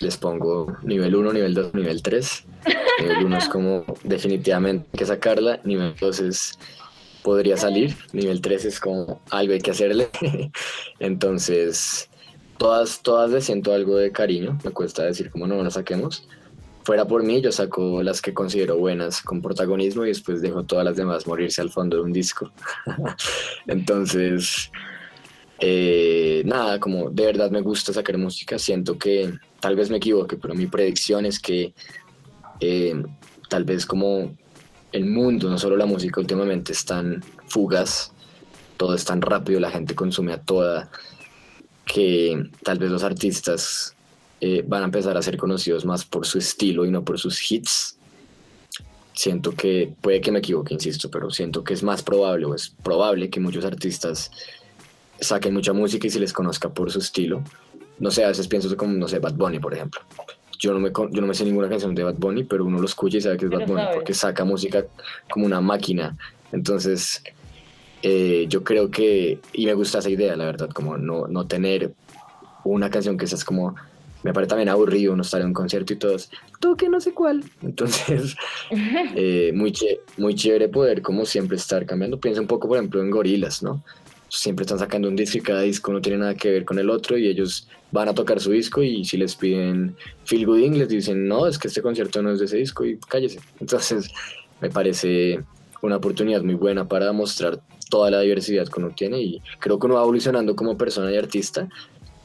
Les 0.01 0.17
pongo 0.17 0.77
nivel 0.83 1.15
1, 1.15 1.33
nivel 1.33 1.53
2, 1.53 1.73
nivel 1.75 2.01
3. 2.01 2.45
Nivel 2.99 3.25
1 3.25 3.37
es 3.37 3.49
como 3.49 3.85
definitivamente 4.03 4.87
hay 4.93 4.97
que 4.99 5.05
sacarla. 5.05 5.59
Nivel 5.63 5.93
2 5.99 6.19
es 6.21 6.59
podría 7.21 7.55
salir. 7.55 7.95
Nivel 8.11 8.41
3 8.41 8.65
es 8.65 8.79
como 8.79 9.21
algo 9.29 9.53
hay 9.53 9.61
que 9.61 9.71
hacerle. 9.71 10.09
Entonces, 10.99 12.09
todas, 12.57 13.01
todas 13.01 13.29
le 13.31 13.41
siento 13.41 13.73
algo 13.73 13.97
de 13.97 14.11
cariño. 14.11 14.57
Me 14.63 14.71
cuesta 14.71 15.03
decir 15.03 15.29
como 15.29 15.47
no, 15.47 15.61
no 15.61 15.71
saquemos. 15.71 16.27
Fuera 16.83 17.05
por 17.05 17.21
mí, 17.21 17.41
yo 17.41 17.51
saco 17.51 18.01
las 18.01 18.23
que 18.23 18.33
considero 18.33 18.77
buenas 18.77 19.21
con 19.21 19.41
protagonismo 19.41 20.03
y 20.03 20.07
después 20.07 20.41
dejo 20.41 20.63
todas 20.63 20.83
las 20.83 20.95
demás 20.95 21.27
morirse 21.27 21.61
al 21.61 21.69
fondo 21.69 21.97
de 21.97 22.03
un 22.03 22.11
disco. 22.11 22.51
Entonces, 23.67 24.71
eh, 25.63 26.41
nada, 26.43 26.79
como 26.79 27.11
de 27.11 27.23
verdad 27.23 27.51
me 27.51 27.61
gusta 27.61 27.93
sacar 27.93 28.17
música, 28.17 28.57
siento 28.57 28.97
que 28.97 29.31
tal 29.59 29.75
vez 29.75 29.91
me 29.91 29.97
equivoque, 29.97 30.35
pero 30.35 30.55
mi 30.55 30.65
predicción 30.65 31.23
es 31.27 31.39
que 31.39 31.75
eh, 32.59 33.03
tal 33.47 33.63
vez 33.63 33.85
como 33.85 34.35
el 34.91 35.05
mundo, 35.05 35.51
no 35.51 35.59
solo 35.59 35.77
la 35.77 35.85
música 35.85 36.19
últimamente 36.19 36.71
es 36.71 36.83
tan 36.83 37.23
fugaz, 37.45 38.11
todo 38.75 38.95
es 38.95 39.05
tan 39.05 39.21
rápido, 39.21 39.59
la 39.59 39.69
gente 39.69 39.93
consume 39.93 40.33
a 40.33 40.41
toda, 40.41 40.89
que 41.85 42.49
tal 42.63 42.79
vez 42.79 42.89
los 42.89 43.03
artistas 43.03 43.95
eh, 44.39 44.63
van 44.65 44.81
a 44.81 44.85
empezar 44.85 45.15
a 45.15 45.21
ser 45.21 45.37
conocidos 45.37 45.85
más 45.85 46.05
por 46.05 46.25
su 46.25 46.39
estilo 46.39 46.85
y 46.85 46.89
no 46.89 47.05
por 47.05 47.19
sus 47.19 47.51
hits. 47.51 47.97
Siento 49.13 49.51
que, 49.51 49.93
puede 50.01 50.21
que 50.21 50.31
me 50.31 50.39
equivoque, 50.39 50.73
insisto, 50.73 51.11
pero 51.11 51.29
siento 51.29 51.63
que 51.63 51.75
es 51.75 51.83
más 51.83 52.01
probable 52.01 52.45
o 52.45 52.55
es 52.55 52.73
probable 52.81 53.29
que 53.29 53.39
muchos 53.39 53.63
artistas 53.63 54.31
saquen 55.21 55.53
mucha 55.53 55.71
música 55.71 56.07
y 56.07 56.09
se 56.09 56.19
les 56.19 56.33
conozca 56.33 56.69
por 56.69 56.91
su 56.91 56.99
estilo. 56.99 57.43
No 57.99 58.11
sé, 58.11 58.25
a 58.25 58.29
veces 58.29 58.47
pienso 58.47 58.75
como, 58.75 58.93
no 58.93 59.07
sé, 59.07 59.19
Bad 59.19 59.35
Bunny, 59.35 59.59
por 59.59 59.73
ejemplo. 59.73 60.01
Yo 60.59 60.73
no 60.73 60.79
me, 60.79 60.89
yo 60.89 61.21
no 61.21 61.27
me 61.27 61.33
sé 61.33 61.45
ninguna 61.45 61.69
canción 61.69 61.95
de 61.95 62.03
Bad 62.03 62.15
Bunny, 62.15 62.43
pero 62.43 62.65
uno 62.65 62.79
lo 62.79 62.85
escucha 62.85 63.17
y 63.17 63.21
sabe 63.21 63.37
que 63.37 63.45
es 63.45 63.49
Pero 63.49 63.61
Bad 63.61 63.67
Bunny 63.67 63.81
sabe. 63.83 63.95
porque 63.95 64.13
saca 64.13 64.43
música 64.43 64.85
como 65.29 65.45
una 65.45 65.61
máquina. 65.61 66.17
Entonces, 66.51 67.23
eh, 68.01 68.45
yo 68.49 68.63
creo 68.63 68.89
que, 68.89 69.39
y 69.53 69.65
me 69.65 69.73
gusta 69.75 69.99
esa 69.99 70.09
idea, 70.09 70.35
la 70.35 70.45
verdad, 70.45 70.69
como 70.69 70.97
no, 70.97 71.27
no 71.27 71.47
tener 71.47 71.93
una 72.63 72.89
canción 72.89 73.17
que 73.17 73.27
seas 73.27 73.43
como, 73.43 73.75
me 74.23 74.33
parece 74.33 74.49
también 74.49 74.69
aburrido 74.69 75.13
uno 75.13 75.21
estar 75.21 75.41
en 75.41 75.47
un 75.47 75.53
concierto 75.53 75.93
y 75.93 75.97
todos, 75.97 76.31
toque 76.59 76.89
no 76.89 76.99
sé 76.99 77.13
cuál. 77.13 77.43
Entonces, 77.61 78.35
eh, 79.15 79.51
muy, 79.53 79.73
muy 80.17 80.35
chévere 80.35 80.69
poder 80.69 81.01
como 81.01 81.25
siempre 81.25 81.57
estar 81.57 81.85
cambiando. 81.85 82.19
Piensa 82.19 82.41
un 82.41 82.47
poco, 82.47 82.67
por 82.67 82.77
ejemplo, 82.77 83.01
en 83.01 83.11
Gorilas, 83.11 83.61
¿no? 83.61 83.83
Siempre 84.33 84.63
están 84.63 84.79
sacando 84.79 85.09
un 85.09 85.15
disco 85.17 85.37
y 85.37 85.41
cada 85.41 85.61
disco 85.61 85.91
no 85.91 85.99
tiene 85.99 86.19
nada 86.19 86.35
que 86.35 86.49
ver 86.49 86.63
con 86.63 86.79
el 86.79 86.89
otro 86.89 87.17
y 87.17 87.27
ellos 87.27 87.67
van 87.91 88.07
a 88.07 88.13
tocar 88.13 88.39
su 88.39 88.51
disco 88.51 88.81
y 88.81 89.03
si 89.03 89.17
les 89.17 89.35
piden 89.35 89.93
Feel 90.23 90.45
Good 90.45 90.59
English 90.59 90.87
dicen, 90.87 91.27
no, 91.27 91.47
es 91.47 91.59
que 91.59 91.67
este 91.67 91.81
concierto 91.81 92.21
no 92.21 92.31
es 92.31 92.39
de 92.39 92.45
ese 92.45 92.55
disco 92.55 92.85
y 92.85 92.97
cállese. 92.97 93.41
Entonces, 93.59 94.09
me 94.61 94.69
parece 94.69 95.41
una 95.81 95.97
oportunidad 95.97 96.43
muy 96.43 96.55
buena 96.55 96.87
para 96.87 97.11
mostrar 97.11 97.59
toda 97.89 98.09
la 98.09 98.21
diversidad 98.21 98.69
que 98.69 98.79
uno 98.79 98.91
tiene 98.95 99.21
y 99.21 99.41
creo 99.59 99.77
que 99.77 99.87
uno 99.87 99.95
va 99.95 100.03
evolucionando 100.03 100.55
como 100.55 100.77
persona 100.77 101.11
y 101.11 101.17
artista 101.17 101.67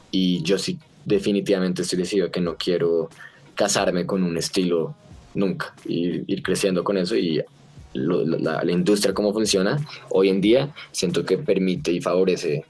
y 0.09 0.41
yo 0.43 0.57
sí 0.57 0.79
definitivamente 1.03 1.81
estoy 1.81 1.99
decidido 1.99 2.31
que 2.31 2.39
no 2.39 2.55
quiero 2.55 3.09
casarme 3.53 4.05
con 4.05 4.23
un 4.23 4.37
estilo 4.37 4.95
nunca, 5.33 5.75
ir, 5.85 6.23
ir 6.25 6.41
creciendo 6.41 6.85
con 6.85 6.95
eso 6.97 7.17
y 7.17 7.43
lo- 7.97 8.23
la, 8.25 8.63
la 8.63 8.71
industria 8.71 9.13
cómo 9.13 9.33
funciona 9.33 9.77
hoy 10.11 10.29
en 10.29 10.41
día 10.41 10.69
siento 10.91 11.25
que 11.25 11.37
permite 11.37 11.91
y 11.91 12.01
favorece 12.01 12.65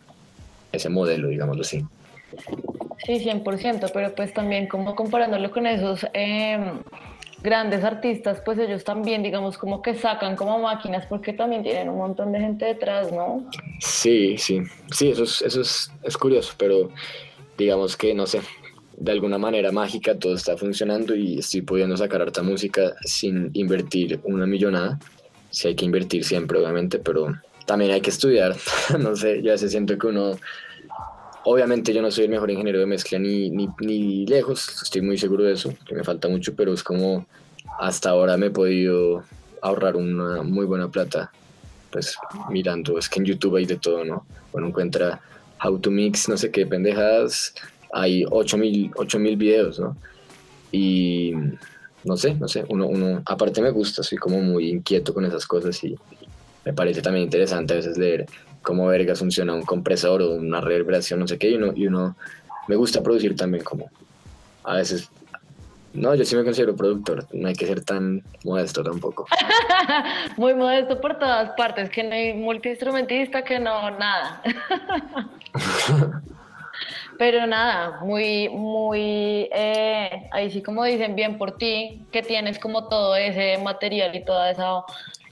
ese 0.71 0.89
modelo, 0.89 1.27
digámoslo 1.29 1.61
así. 1.61 1.83
Sí, 3.05 3.19
100%, 3.19 3.87
pero 3.93 4.13
pues 4.15 4.33
también 4.33 4.67
como 4.67 4.95
comparándolo 4.95 5.49
con 5.51 5.65
esos 5.65 6.05
eh, 6.13 6.59
grandes 7.41 7.83
artistas, 7.83 8.41
pues 8.43 8.57
ellos 8.59 8.83
también, 8.83 9.23
digamos, 9.23 9.57
como 9.57 9.81
que 9.81 9.95
sacan 9.95 10.35
como 10.35 10.59
máquinas 10.59 11.05
porque 11.05 11.31
también 11.31 11.63
tienen 11.63 11.89
un 11.89 11.97
montón 11.99 12.31
de 12.33 12.39
gente 12.39 12.65
detrás, 12.65 13.11
¿no? 13.11 13.49
Sí, 13.79 14.37
sí, 14.37 14.61
sí, 14.91 15.09
eso 15.11 15.23
es, 15.23 15.41
eso 15.41 15.61
es, 15.61 15.91
es 16.03 16.17
curioso, 16.17 16.53
pero 16.57 16.91
digamos 17.57 17.95
que, 17.95 18.13
no 18.13 18.25
sé, 18.27 18.41
de 18.97 19.11
alguna 19.11 19.37
manera 19.37 19.71
mágica 19.71 20.17
todo 20.17 20.33
está 20.33 20.57
funcionando 20.57 21.15
y 21.15 21.39
estoy 21.39 21.61
pudiendo 21.61 21.95
sacar 21.95 22.21
harta 22.23 22.41
música 22.43 22.93
sin 23.05 23.51
invertir 23.53 24.19
una 24.23 24.45
millonada. 24.47 24.99
Sí 25.49 25.69
hay 25.69 25.75
que 25.75 25.86
invertir 25.86 26.23
siempre, 26.23 26.60
obviamente, 26.60 26.99
pero 26.99 27.36
también 27.65 27.91
hay 27.91 28.01
que 28.01 28.10
estudiar. 28.10 28.55
no 28.99 29.15
sé, 29.15 29.41
yo 29.41 29.51
a 29.51 29.53
veces 29.53 29.71
siento 29.71 29.97
que 29.97 30.07
uno... 30.07 30.38
Obviamente 31.43 31.93
yo 31.93 32.01
no 32.01 32.12
soy 32.12 32.25
el 32.25 32.31
mejor 32.31 32.51
ingeniero 32.51 32.79
de 32.79 32.86
mezcla 32.86 33.17
ni, 33.19 33.49
ni, 33.49 33.69
ni 33.79 34.25
lejos, 34.25 34.81
estoy 34.83 35.01
muy 35.01 35.17
seguro 35.17 35.45
de 35.45 35.53
eso, 35.53 35.73
que 35.88 35.95
me 35.95 36.03
falta 36.03 36.27
mucho, 36.27 36.53
pero 36.55 36.73
es 36.73 36.83
como 36.83 37.25
hasta 37.79 38.10
ahora 38.10 38.36
me 38.36 38.47
he 38.47 38.49
podido 38.49 39.23
ahorrar 39.62 39.95
una 39.95 40.43
muy 40.43 40.65
buena 40.65 40.89
plata 40.89 41.31
pues 41.91 42.17
mirando, 42.49 42.97
es 42.97 43.07
que 43.07 43.19
en 43.19 43.25
YouTube 43.25 43.55
hay 43.55 43.65
de 43.65 43.77
todo, 43.77 44.03
¿no? 44.03 44.25
Uno 44.51 44.67
encuentra 44.67 45.21
how 45.63 45.77
to 45.79 45.89
mix, 45.89 46.27
no 46.27 46.38
sé 46.38 46.51
qué 46.51 46.65
pendejadas, 46.65 47.53
hay 47.93 48.25
8000 48.29 48.91
mil 49.19 49.38
videos, 49.38 49.79
¿no? 49.79 49.95
Y 50.71 51.33
no 52.07 52.17
sé, 52.17 52.33
no 52.35 52.47
sé, 52.47 52.65
uno, 52.69 52.87
uno, 52.87 53.21
aparte 53.25 53.61
me 53.61 53.69
gusta, 53.69 54.01
soy 54.01 54.17
como 54.17 54.41
muy 54.41 54.69
inquieto 54.69 55.13
con 55.13 55.25
esas 55.25 55.45
cosas 55.45 55.83
y 55.83 55.95
me 56.65 56.73
parece 56.73 57.01
también 57.01 57.25
interesante 57.25 57.73
a 57.73 57.77
veces 57.77 57.97
leer 57.97 58.25
cómo 58.61 58.87
vergas 58.87 59.19
funciona 59.19 59.53
un 59.53 59.63
compresor 59.63 60.21
o 60.21 60.35
una 60.35 60.61
reverberación, 60.61 61.19
no 61.19 61.27
sé 61.27 61.37
qué, 61.37 61.49
y 61.51 61.55
uno, 61.55 61.73
y 61.75 61.87
uno 61.87 62.15
me 62.67 62.75
gusta 62.75 63.03
producir 63.03 63.35
también 63.35 63.63
como 63.63 63.89
a 64.63 64.75
veces... 64.75 65.09
No, 65.93 66.13
yo 66.13 66.25
sí 66.25 66.35
me 66.35 66.43
considero 66.43 66.75
productor, 66.75 67.25
no 67.33 67.47
hay 67.47 67.55
que 67.55 67.65
ser 67.65 67.83
tan 67.83 68.21
modesto 68.43 68.83
tampoco. 68.83 69.25
Muy 70.37 70.53
modesto 70.53 71.01
por 71.01 71.17
todas 71.17 71.51
partes, 71.51 71.89
que 71.89 72.03
no 72.03 72.13
hay 72.13 72.33
multiinstrumentista, 72.33 73.43
que 73.43 73.59
no, 73.59 73.89
nada. 73.91 74.43
Pero 77.17 77.47
nada, 77.47 77.99
muy, 78.03 78.47
muy, 78.49 79.49
eh, 79.51 80.27
ahí 80.32 80.51
sí 80.51 80.62
como 80.62 80.84
dicen 80.84 81.15
bien 81.15 81.38
por 81.38 81.58
ti, 81.58 82.06
que 82.12 82.21
tienes 82.21 82.60
como 82.60 82.88
todo 82.88 83.15
ese 83.15 83.58
material 83.58 84.15
y 84.15 84.23
toda 84.23 84.51
esa, 84.51 84.84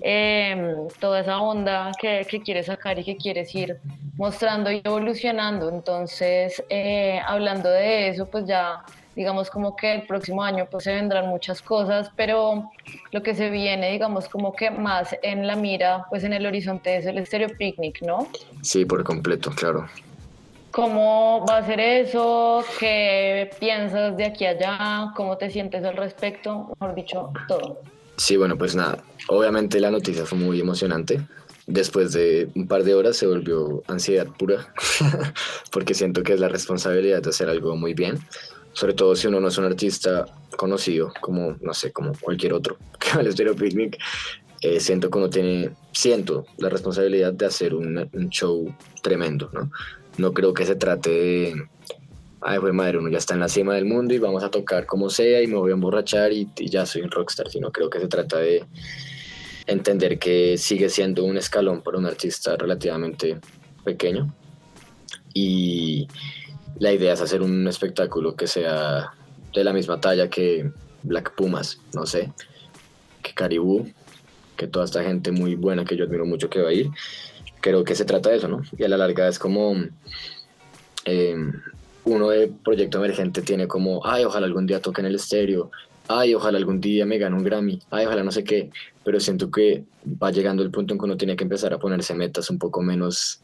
eh, 0.02 0.76
toda 1.00 1.20
esa 1.20 1.40
onda 1.40 1.92
que, 2.00 2.26
que 2.30 2.42
quieres 2.42 2.66
sacar 2.68 2.98
y 2.98 3.04
que 3.04 3.16
quieres 3.16 3.54
ir 3.54 3.80
mostrando 4.18 4.72
y 4.72 4.82
evolucionando. 4.84 5.70
Entonces, 5.70 6.64
eh, 6.70 7.20
hablando 7.26 7.70
de 7.70 8.10
eso, 8.10 8.26
pues 8.26 8.46
ya 8.48 8.84
digamos 9.16 9.50
como 9.50 9.76
que 9.76 9.94
el 9.94 10.08
próximo 10.08 10.44
año 10.44 10.68
pues 10.70 10.84
se 10.84 10.94
vendrán 10.94 11.28
muchas 11.28 11.62
cosas, 11.62 12.12
pero 12.16 12.70
lo 13.12 13.24
que 13.24 13.34
se 13.34 13.50
viene, 13.50 13.92
digamos 13.92 14.28
como 14.28 14.54
que 14.54 14.70
más 14.72 15.16
en 15.22 15.48
la 15.48 15.56
mira, 15.56 16.06
pues 16.10 16.24
en 16.24 16.34
el 16.34 16.46
horizonte 16.46 16.98
es 16.98 17.06
el 17.06 17.26
Stereo 17.26 17.50
Picnic, 17.58 18.02
¿no? 18.02 18.28
Sí, 18.62 18.86
por 18.86 19.04
completo, 19.04 19.52
claro. 19.52 19.88
¿Cómo 20.76 21.46
va 21.50 21.60
a 21.60 21.66
ser 21.66 21.80
eso? 21.80 22.62
¿Qué 22.82 23.50
piensas 23.62 24.18
de 24.18 24.26
aquí 24.26 24.46
a 24.46 24.50
allá? 24.50 25.14
¿Cómo 25.16 25.38
te 25.38 25.50
sientes 25.50 25.86
al 25.86 25.96
respecto? 25.96 26.68
Mejor 26.78 26.94
dicho, 26.94 27.30
todo. 27.48 27.80
Sí, 28.18 28.36
bueno, 28.36 28.58
pues 28.58 28.76
nada, 28.76 29.02
obviamente 29.30 29.80
la 29.80 29.90
noticia 29.90 30.26
fue 30.26 30.38
muy 30.38 30.60
emocionante. 30.60 31.22
Después 31.66 32.12
de 32.12 32.50
un 32.56 32.68
par 32.68 32.84
de 32.84 32.94
horas 32.94 33.16
se 33.16 33.26
volvió 33.26 33.84
ansiedad 33.88 34.28
pura, 34.38 34.74
porque 35.72 35.94
siento 35.94 36.24
que 36.24 36.34
es 36.34 36.42
la 36.42 36.50
responsabilidad 36.50 37.22
de 37.22 37.30
hacer 37.30 37.48
algo 37.48 37.78
muy 37.78 37.94
bien, 37.94 38.20
sobre 38.74 38.96
todo 38.96 39.16
si 39.16 39.28
uno 39.28 39.40
no 39.40 39.48
es 39.48 39.58
un 39.58 39.64
artista 39.64 40.26
conocido, 40.58 41.14
como, 41.22 41.56
no 41.62 41.74
sé, 41.74 41.94
como 41.94 42.12
cualquier 42.20 42.52
otro 42.52 42.76
que 43.00 43.18
al 43.18 43.32
Stereo 43.32 43.56
Picnic. 43.56 43.98
eh, 44.60 44.82
siento 44.82 45.10
que 45.10 45.18
uno 45.20 45.30
tiene, 45.30 45.70
siento 45.94 46.46
la 46.58 46.68
responsabilidad 46.68 47.32
de 47.32 47.46
hacer 47.46 47.74
un, 47.74 48.10
un 48.12 48.30
show 48.30 48.76
tremendo, 49.02 49.50
¿no? 49.54 49.72
No 50.18 50.34
creo 50.34 50.54
que 50.54 50.66
se 50.66 50.76
trate 50.76 51.10
de, 51.10 51.68
ay, 52.42 52.60
pues 52.60 52.74
madre, 52.74 52.98
uno 52.98 53.10
ya 53.10 53.18
está 53.18 53.34
en 53.34 53.42
la 53.42 53.50
cima 53.50 53.76
del 53.76 53.86
mundo 53.86 54.14
y 54.14 54.20
vamos 54.20 54.44
a 54.44 54.50
tocar 54.50 54.86
como 54.86 55.10
sea 55.10 55.42
y 55.42 55.48
me 55.48 55.56
voy 55.56 55.72
a 55.72 55.74
emborrachar 55.74 56.32
y, 56.32 56.50
y 56.58 56.70
ya 56.70 56.86
soy 56.86 57.02
un 57.02 57.12
rockstar, 57.12 57.50
sino 57.50 57.72
creo 57.72 57.90
que 57.90 58.00
se 58.00 58.08
trata 58.08 58.38
de 58.38 58.64
entender 59.68 60.20
que 60.20 60.58
sigue 60.58 60.90
siendo 60.90 61.24
un 61.24 61.38
escalón 61.38 61.82
para 61.82 61.98
un 61.98 62.06
artista 62.06 62.56
relativamente 62.56 63.40
pequeño 63.84 64.34
y 65.34 66.08
la 66.80 66.94
idea 66.94 67.14
es 67.14 67.22
hacer 67.22 67.42
un 67.42 67.68
espectáculo 67.68 68.36
que 68.36 68.48
sea 68.48 69.12
de 69.54 69.64
la 69.64 69.74
misma 69.74 70.00
talla 70.00 70.30
que 70.30 70.72
Black 71.04 71.36
Pumas, 71.36 71.80
no 71.94 72.06
sé, 72.06 72.32
que 73.22 73.34
Caribú, 73.34 73.88
que 74.56 74.68
toda 74.68 74.86
esta 74.86 75.04
gente 75.04 75.32
muy 75.32 75.56
buena 75.56 75.86
que 75.86 75.98
yo 75.98 76.06
admiro 76.06 76.26
mucho 76.26 76.50
que 76.50 76.62
va 76.62 76.70
a 76.70 76.74
ir. 76.74 76.90
Creo 77.66 77.84
que 77.84 77.96
se 77.96 78.06
trata 78.06 78.30
de 78.30 78.38
eso, 78.38 78.48
¿no? 78.48 78.62
Y 78.78 78.84
a 78.84 78.88
la 78.88 78.96
larga 78.96 79.28
es 79.28 79.40
como 79.40 79.74
eh, 81.04 81.36
uno 82.04 82.30
de 82.30 82.54
proyecto 82.64 83.00
emergente 83.00 83.42
tiene 83.42 83.68
como, 83.68 84.06
ay, 84.06 84.24
ojalá 84.24 84.46
algún 84.46 84.68
día 84.68 84.84
toque 84.84 85.02
en 85.02 85.08
el 85.08 85.16
estéreo, 85.16 85.72
ay, 86.08 86.36
ojalá 86.36 86.60
algún 86.60 86.80
día 86.80 87.08
me 87.08 87.18
gane 87.18 87.36
un 87.36 87.44
Grammy, 87.44 87.82
ay, 87.90 88.06
ojalá 88.06 88.24
no 88.24 88.32
sé 88.32 88.44
qué, 88.44 88.70
pero 89.04 89.20
siento 89.20 89.50
que 89.50 89.84
va 90.06 90.30
llegando 90.30 90.62
el 90.62 90.70
punto 90.70 90.94
en 90.94 91.00
que 91.00 91.06
uno 91.06 91.18
tiene 91.18 91.36
que 91.36 91.44
empezar 91.44 91.74
a 91.74 91.80
ponerse 91.80 92.14
metas 92.14 92.52
un 92.52 92.60
poco 92.60 92.84
menos, 92.84 93.40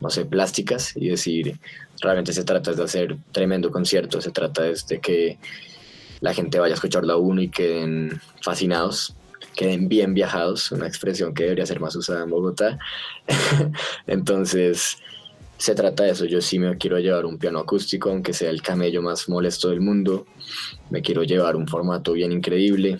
no 0.00 0.08
sé, 0.08 0.24
plásticas 0.24 0.96
y 0.96 1.10
decir, 1.10 1.58
realmente 2.00 2.32
se 2.32 2.44
trata 2.44 2.72
de 2.72 2.82
hacer 2.82 3.18
tremendo 3.30 3.70
concierto, 3.70 4.22
se 4.22 4.30
trata 4.30 4.62
de 4.62 4.74
de 4.88 5.00
que 5.00 5.38
la 6.22 6.32
gente 6.32 6.58
vaya 6.58 6.72
a 6.72 6.76
escucharlo 6.76 7.12
a 7.12 7.18
uno 7.18 7.42
y 7.42 7.50
queden 7.50 8.22
fascinados, 8.40 9.14
queden 9.54 9.88
bien 9.88 10.14
viajados, 10.14 10.72
una 10.72 10.86
expresión 10.86 11.34
que 11.34 11.44
debería 11.44 11.66
ser 11.66 11.80
más 11.80 11.96
usada 11.96 12.24
en 12.24 12.30
Bogotá. 12.30 12.78
Entonces, 14.06 14.98
se 15.58 15.74
trata 15.74 16.04
de 16.04 16.10
eso. 16.10 16.24
Yo 16.24 16.40
sí 16.40 16.58
me 16.58 16.76
quiero 16.76 16.98
llevar 16.98 17.24
un 17.24 17.38
piano 17.38 17.60
acústico, 17.60 18.10
aunque 18.10 18.32
sea 18.32 18.50
el 18.50 18.62
camello 18.62 19.02
más 19.02 19.28
molesto 19.28 19.70
del 19.70 19.80
mundo. 19.80 20.26
Me 20.90 21.02
quiero 21.02 21.22
llevar 21.22 21.56
un 21.56 21.68
formato 21.68 22.12
bien 22.12 22.32
increíble. 22.32 22.98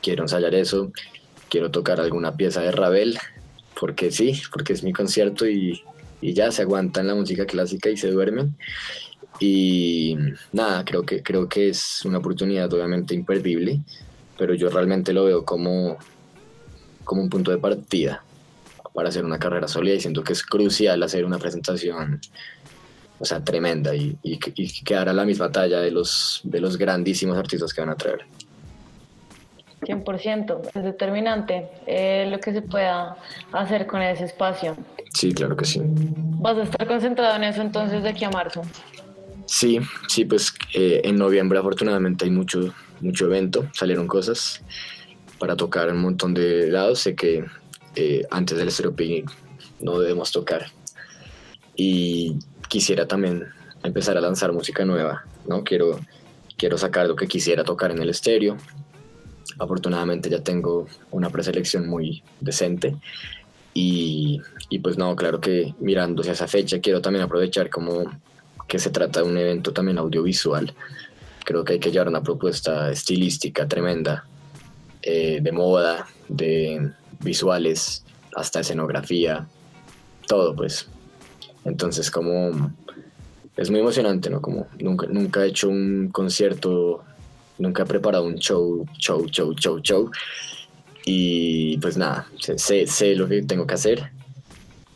Quiero 0.00 0.24
ensayar 0.24 0.54
eso. 0.54 0.90
Quiero 1.48 1.70
tocar 1.70 2.00
alguna 2.00 2.36
pieza 2.36 2.62
de 2.62 2.72
Ravel, 2.72 3.18
porque 3.78 4.10
sí, 4.10 4.40
porque 4.50 4.72
es 4.72 4.82
mi 4.82 4.92
concierto 4.92 5.46
y, 5.46 5.82
y 6.22 6.32
ya 6.32 6.50
se 6.50 6.62
aguantan 6.62 7.06
la 7.06 7.14
música 7.14 7.44
clásica 7.44 7.90
y 7.90 7.96
se 7.96 8.10
duermen. 8.10 8.56
Y 9.38 10.16
nada, 10.52 10.84
creo 10.84 11.02
que, 11.02 11.22
creo 11.22 11.48
que 11.48 11.68
es 11.68 12.04
una 12.04 12.18
oportunidad 12.18 12.72
obviamente 12.72 13.14
imperdible, 13.14 13.80
pero 14.42 14.54
yo 14.54 14.70
realmente 14.70 15.12
lo 15.12 15.22
veo 15.22 15.44
como, 15.44 15.96
como 17.04 17.22
un 17.22 17.30
punto 17.30 17.52
de 17.52 17.58
partida 17.58 18.24
para 18.92 19.08
hacer 19.08 19.24
una 19.24 19.38
carrera 19.38 19.68
sólida 19.68 19.94
y 19.94 20.00
siento 20.00 20.24
que 20.24 20.32
es 20.32 20.42
crucial 20.42 21.00
hacer 21.04 21.24
una 21.24 21.38
presentación 21.38 22.20
o 23.20 23.24
sea, 23.24 23.38
tremenda 23.44 23.94
y, 23.94 24.18
y, 24.24 24.40
y 24.56 24.82
quedar 24.82 25.08
a 25.08 25.12
la 25.12 25.24
misma 25.24 25.52
talla 25.52 25.78
de 25.78 25.92
los, 25.92 26.40
de 26.42 26.60
los 26.60 26.76
grandísimos 26.76 27.38
artistas 27.38 27.72
que 27.72 27.82
van 27.82 27.90
a 27.90 27.94
traer. 27.94 28.26
100%, 29.82 30.70
es 30.74 30.82
determinante 30.82 31.68
eh, 31.86 32.26
lo 32.28 32.40
que 32.40 32.52
se 32.52 32.62
pueda 32.62 33.16
hacer 33.52 33.86
con 33.86 34.02
ese 34.02 34.24
espacio. 34.24 34.76
Sí, 35.14 35.32
claro 35.32 35.56
que 35.56 35.66
sí. 35.66 35.80
¿Vas 35.84 36.58
a 36.58 36.64
estar 36.64 36.88
concentrado 36.88 37.36
en 37.36 37.44
eso 37.44 37.62
entonces 37.62 38.02
de 38.02 38.08
aquí 38.08 38.24
a 38.24 38.30
marzo? 38.30 38.62
Sí, 39.46 39.78
sí, 40.08 40.24
pues 40.24 40.52
eh, 40.74 41.02
en 41.04 41.14
noviembre 41.14 41.60
afortunadamente 41.60 42.24
hay 42.24 42.32
mucho, 42.32 42.74
mucho 43.02 43.26
evento, 43.26 43.68
salieron 43.74 44.06
cosas 44.06 44.62
para 45.38 45.56
tocar 45.56 45.88
en 45.88 45.96
un 45.96 46.02
montón 46.02 46.34
de 46.34 46.68
lados. 46.68 47.00
Sé 47.00 47.14
que 47.14 47.44
eh, 47.96 48.24
antes 48.30 48.56
del 48.56 48.70
Stereo 48.70 48.94
Picnic 48.94 49.30
no 49.80 49.98
debemos 49.98 50.32
tocar. 50.32 50.66
Y 51.76 52.38
quisiera 52.68 53.06
también 53.06 53.46
empezar 53.82 54.16
a 54.16 54.20
lanzar 54.20 54.52
música 54.52 54.84
nueva, 54.84 55.24
¿no? 55.46 55.64
Quiero, 55.64 55.98
quiero 56.56 56.78
sacar 56.78 57.06
lo 57.06 57.16
que 57.16 57.26
quisiera 57.26 57.64
tocar 57.64 57.90
en 57.90 58.00
el 58.00 58.10
estéreo. 58.10 58.56
Afortunadamente 59.58 60.30
ya 60.30 60.42
tengo 60.42 60.86
una 61.10 61.30
preselección 61.30 61.88
muy 61.88 62.22
decente. 62.40 62.96
Y, 63.74 64.40
y 64.68 64.78
pues 64.78 64.96
no, 64.98 65.16
claro 65.16 65.40
que 65.40 65.74
mirando 65.80 66.20
hacia 66.20 66.34
esa 66.34 66.46
fecha 66.46 66.80
quiero 66.80 67.00
también 67.00 67.24
aprovechar 67.24 67.70
como 67.70 68.04
que 68.68 68.78
se 68.78 68.90
trata 68.90 69.20
de 69.20 69.26
un 69.28 69.36
evento 69.36 69.72
también 69.72 69.98
audiovisual. 69.98 70.72
Creo 71.44 71.64
que 71.64 71.74
hay 71.74 71.78
que 71.78 71.90
llevar 71.90 72.08
una 72.08 72.22
propuesta 72.22 72.90
estilística 72.90 73.66
tremenda, 73.66 74.26
eh, 75.02 75.40
de 75.42 75.52
moda, 75.52 76.06
de 76.28 76.92
visuales, 77.20 78.04
hasta 78.34 78.60
escenografía, 78.60 79.46
todo 80.26 80.54
pues. 80.54 80.88
Entonces 81.64 82.10
como 82.10 82.72
es 83.56 83.70
muy 83.70 83.80
emocionante, 83.80 84.30
¿no? 84.30 84.40
Como 84.40 84.66
nunca, 84.78 85.06
nunca 85.08 85.44
he 85.44 85.48
hecho 85.48 85.68
un 85.68 86.08
concierto, 86.12 87.04
nunca 87.58 87.82
he 87.82 87.86
preparado 87.86 88.24
un 88.24 88.36
show, 88.36 88.86
show, 88.98 89.26
show, 89.28 89.54
show, 89.54 89.80
show. 89.80 90.10
Y 91.04 91.78
pues 91.78 91.96
nada, 91.96 92.28
sé, 92.38 92.86
sé 92.86 93.14
lo 93.14 93.28
que 93.28 93.42
tengo 93.42 93.66
que 93.66 93.74
hacer. 93.74 94.10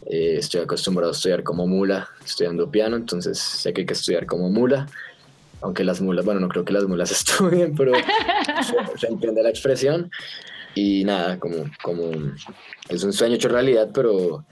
Eh, 0.09 0.37
estoy 0.39 0.61
acostumbrado 0.61 1.11
a 1.11 1.15
estudiar 1.15 1.43
como 1.43 1.67
mula, 1.67 2.09
estudiando 2.25 2.71
piano, 2.71 2.97
entonces 2.97 3.39
sé 3.39 3.73
que 3.73 3.83
hay 3.83 3.87
que 3.87 3.95
estudiar 3.95 4.27
como 4.27 4.49
mula. 4.51 4.87
Aunque 5.63 5.85
las 5.85 6.01
mulas, 6.01 6.25
bueno, 6.25 6.41
no 6.41 6.49
creo 6.49 6.65
que 6.65 6.73
las 6.73 6.85
mulas 6.85 7.11
estudien, 7.13 7.75
pero 7.75 7.93
se, 7.95 8.99
se 8.99 9.07
entiende 9.09 9.43
la 9.43 9.51
expresión. 9.51 10.11
Y 10.75 11.05
nada, 11.05 11.39
como, 11.39 11.57
como 11.83 12.11
es 12.89 13.03
un 13.03 13.13
sueño 13.13 13.37
hecho 13.37 13.49
realidad, 13.49 13.89
pero 13.95 14.45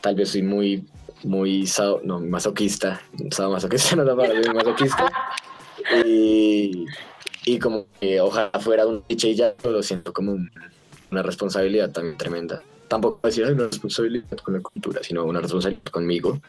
tal 0.00 0.14
vez 0.14 0.30
soy 0.30 0.42
muy, 0.42 0.84
muy 1.24 1.66
sao- 1.66 2.00
no, 2.02 2.20
masoquista. 2.20 3.02
Masoquista 3.38 3.96
no 3.96 4.04
la 4.04 4.16
palabra, 4.16 4.42
soy 4.42 4.54
masoquista. 4.54 5.12
Y, 6.04 6.86
y 7.44 7.58
como 7.58 7.86
que 8.00 8.20
ojalá 8.20 8.50
fuera 8.60 8.86
un 8.86 9.00
cliché 9.02 9.30
y 9.30 9.34
ya, 9.34 9.54
lo 9.64 9.82
siento 9.82 10.12
como 10.12 10.32
un- 10.32 10.50
una 11.10 11.22
responsabilidad 11.22 11.90
también 11.92 12.16
tremenda. 12.16 12.62
Tampoco 12.88 13.26
decir 13.26 13.44
"Ay, 13.44 13.52
una 13.52 13.64
responsabilidad 13.66 14.38
con 14.42 14.54
la 14.54 14.60
cultura, 14.60 15.00
sino 15.02 15.24
una 15.24 15.40
responsabilidad 15.40 15.84
conmigo. 15.90 16.40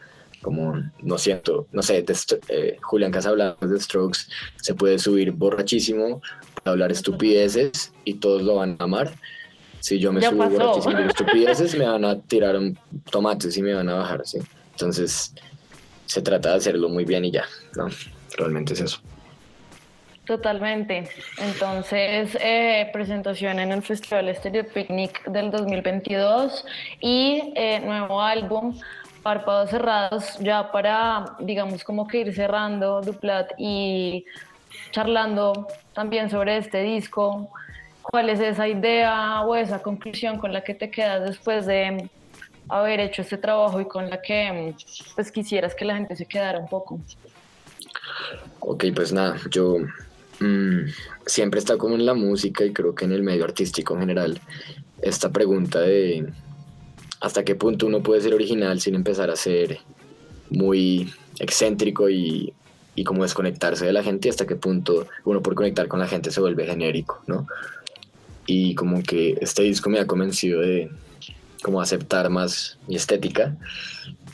Como 0.44 0.74
no 1.00 1.16
siento, 1.16 1.68
no 1.72 1.80
sé, 1.80 2.04
eh, 2.48 2.76
Julián 2.82 3.10
Casablancas 3.10 3.70
de 3.70 3.80
Strokes 3.80 4.18
se 4.56 4.74
puede 4.74 4.98
subir 4.98 5.32
borrachísimo, 5.32 6.20
hablar 6.66 6.92
estupideces 6.92 7.94
y 8.04 8.12
todos 8.12 8.42
lo 8.42 8.56
van 8.56 8.76
a 8.78 8.84
amar. 8.84 9.14
Si 9.80 9.98
yo 9.98 10.12
me 10.12 10.20
Ya 10.20 10.28
subo 10.28 10.40
pasó. 10.40 10.52
borrachísimo 10.52 11.00
y 11.00 11.04
estupideces, 11.08 11.78
me 11.78 11.86
van 11.86 12.04
a 12.04 12.20
tirar 12.20 12.56
tomates 13.10 13.56
y 13.56 13.62
me 13.62 13.72
van 13.72 13.88
a 13.88 13.94
bajar, 13.94 14.20
¿sí? 14.26 14.36
Entonces, 14.72 15.32
se 16.04 16.20
trata 16.20 16.50
de 16.50 16.56
hacerlo 16.56 16.90
muy 16.90 17.06
bien 17.06 17.24
y 17.24 17.30
ya, 17.30 17.46
¿no? 17.76 17.88
Realmente 18.36 18.74
es 18.74 18.82
eso. 18.82 19.00
Totalmente. 20.26 21.08
Entonces, 21.38 22.36
eh, 22.38 22.90
presentación 22.92 23.60
en 23.60 23.72
el 23.72 23.80
Festival 23.80 24.34
Stereo 24.36 24.66
Picnic 24.66 25.24
del 25.24 25.50
2022 25.50 26.66
y 27.00 27.52
eh, 27.56 27.80
nuevo 27.80 28.20
álbum 28.20 28.78
Párpados 29.24 29.70
Cerrados, 29.70 30.38
ya 30.38 30.70
para, 30.70 31.36
digamos, 31.40 31.82
como 31.82 32.06
que 32.06 32.18
ir 32.18 32.34
cerrando 32.34 33.00
Duplat 33.00 33.52
y 33.56 34.26
charlando 34.90 35.66
también 35.94 36.28
sobre 36.28 36.58
este 36.58 36.82
disco. 36.82 37.48
¿Cuál 38.02 38.28
es 38.28 38.38
esa 38.38 38.68
idea 38.68 39.40
o 39.40 39.56
esa 39.56 39.82
conclusión 39.82 40.38
con 40.38 40.52
la 40.52 40.62
que 40.62 40.74
te 40.74 40.90
quedas 40.90 41.24
después 41.24 41.64
de 41.64 42.10
haber 42.68 43.00
hecho 43.00 43.22
este 43.22 43.38
trabajo 43.38 43.80
y 43.80 43.86
con 43.86 44.10
la 44.10 44.20
que 44.20 44.74
pues 45.14 45.32
quisieras 45.32 45.74
que 45.74 45.86
la 45.86 45.94
gente 45.94 46.14
se 46.16 46.26
quedara 46.26 46.58
un 46.58 46.68
poco? 46.68 47.00
Ok, 48.60 48.84
pues 48.94 49.10
nada, 49.10 49.36
yo 49.50 49.78
mm, 50.40 50.80
siempre 51.24 51.60
está 51.60 51.78
como 51.78 51.94
en 51.94 52.04
la 52.04 52.12
música 52.12 52.62
y 52.62 52.74
creo 52.74 52.94
que 52.94 53.06
en 53.06 53.12
el 53.12 53.22
medio 53.22 53.44
artístico 53.44 53.94
en 53.94 54.00
general 54.00 54.38
esta 55.00 55.30
pregunta 55.30 55.80
de 55.80 56.30
hasta 57.24 57.42
qué 57.42 57.54
punto 57.54 57.86
uno 57.86 58.02
puede 58.02 58.20
ser 58.20 58.34
original 58.34 58.80
sin 58.80 58.94
empezar 58.94 59.30
a 59.30 59.36
ser 59.36 59.78
muy 60.50 61.10
excéntrico 61.38 62.10
y, 62.10 62.52
y 62.94 63.04
como 63.04 63.22
desconectarse 63.22 63.86
de 63.86 63.94
la 63.94 64.02
gente 64.02 64.28
y 64.28 64.30
hasta 64.30 64.46
qué 64.46 64.56
punto 64.56 65.06
uno 65.24 65.40
por 65.42 65.54
conectar 65.54 65.88
con 65.88 66.00
la 66.00 66.06
gente 66.06 66.30
se 66.30 66.42
vuelve 66.42 66.66
genérico, 66.66 67.22
¿no? 67.26 67.46
Y 68.46 68.74
como 68.74 69.02
que 69.02 69.38
este 69.40 69.62
disco 69.62 69.88
me 69.88 70.00
ha 70.00 70.06
convencido 70.06 70.60
de 70.60 70.90
como 71.62 71.80
aceptar 71.80 72.28
más 72.28 72.78
mi 72.86 72.96
estética 72.96 73.56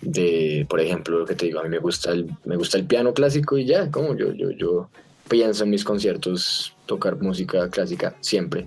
de, 0.03 0.67
por 0.69 0.81
ejemplo, 0.81 1.21
lo 1.21 1.27
que 1.27 1.37
te 1.37 1.47
digo, 1.47 1.61
a 1.61 1.63
mí 1.63 1.69
me 1.69 1.79
gusta 1.79 2.11
el, 2.11 2.29
me 2.45 2.57
gusta 2.57 2.77
el 2.77 2.87
piano 2.87 3.15
clásico 3.15 3.57
y 3.57 3.67
ya, 3.67 3.89
como 3.89 4.17
yo, 4.17 4.33
yo, 4.33 4.51
yo 4.51 4.89
pienso 5.29 5.63
en 5.63 5.71
mis 5.71 5.85
conciertos 5.85 6.75
tocar 6.87 7.23
música 7.23 7.71
clásica 7.71 8.17
siempre, 8.21 8.67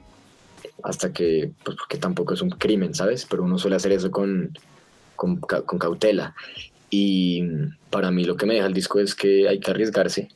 hasta 0.84 1.12
que, 1.14 1.52
pues 1.64 1.78
porque 1.78 1.98
tampoco 1.98 2.34
es 2.34 2.42
un 2.42 2.50
crimen, 2.52 2.94
¿sabes? 2.94 3.26
Pero 3.30 3.44
uno 3.44 3.58
suele 3.58 3.78
hacer 3.78 3.92
eso 3.94 4.12
con, 4.12 4.58
con, 5.16 5.38
ca- 5.38 5.62
con 5.64 5.80
cautela. 5.80 6.36
Y 6.90 7.44
para 7.90 8.12
mí 8.12 8.26
lo 8.26 8.36
que 8.36 8.46
me 8.46 8.56
deja 8.56 8.68
el 8.68 8.74
disco 8.74 9.00
es 9.00 9.16
que 9.16 9.48
hay 9.48 9.60
que 9.60 9.72
arriesgarse 9.72 10.30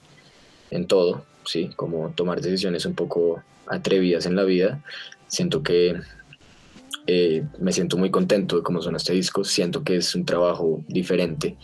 en 0.72 0.88
todo, 0.88 1.26
¿sí? 1.46 1.70
Como 1.76 2.10
tomar 2.16 2.42
decisiones 2.42 2.86
un 2.86 2.96
poco 2.96 3.44
atrevidas 3.68 4.26
en 4.26 4.36
la 4.36 4.44
vida. 4.44 4.82
Siento 5.28 5.62
que 5.62 5.96
eh, 7.06 7.44
me 7.60 7.72
siento 7.72 7.98
muy 7.98 8.10
contento 8.10 8.58
de 8.58 8.64
cómo 8.64 8.82
suena 8.82 8.98
este 8.98 9.14
disco, 9.14 9.44
siento 9.44 9.84
que 9.84 9.98
es 9.98 10.16
un 10.16 10.26
trabajo 10.26 10.84
diferente, 10.88 11.56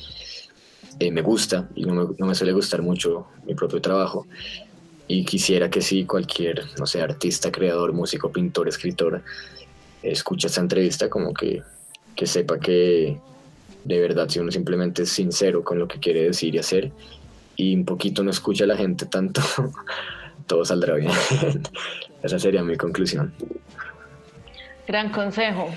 Eh, 1.00 1.10
me 1.12 1.22
gusta 1.24 1.68
y 1.76 1.86
no 1.86 2.16
me 2.20 2.36
suele 2.36 2.54
gustar 2.54 2.82
mucho 2.84 3.26
mi 3.48 3.56
propio 3.56 3.82
trabajo 3.82 4.28
y 5.08 5.26
quisiera 5.26 5.70
que 5.70 5.82
sí 5.82 6.06
cualquier, 6.06 6.64
no 6.80 6.86
sé, 6.86 7.02
artista, 7.02 7.52
creador, 7.52 7.94
músico, 7.94 8.32
pintor, 8.32 8.68
escritor, 8.68 9.22
escucha 10.02 10.48
esta 10.48 10.62
entrevista 10.62 11.10
como 11.10 11.34
que, 11.34 11.62
que 12.16 12.28
sepa 12.28 12.60
que 12.60 13.18
de 13.84 14.00
verdad 14.00 14.30
si 14.30 14.40
uno 14.40 14.52
simplemente 14.52 15.04
es 15.04 15.10
sincero 15.10 15.64
con 15.64 15.80
lo 15.80 15.88
que 15.88 16.00
quiere 16.00 16.24
decir 16.24 16.56
y 16.56 16.60
hacer 16.60 16.92
y 17.56 17.76
un 17.76 17.86
poquito 17.86 18.24
no 18.24 18.32
escucha 18.32 18.64
a 18.64 18.68
la 18.68 18.78
gente 18.78 19.06
tanto, 19.06 19.42
todo 20.48 20.66
saldrá 20.66 20.96
bien. 20.96 21.12
Esa 22.24 22.40
sería 22.40 22.64
mi 22.64 22.78
conclusión. 22.78 23.34
Gran 24.88 25.12
consejo. 25.12 25.70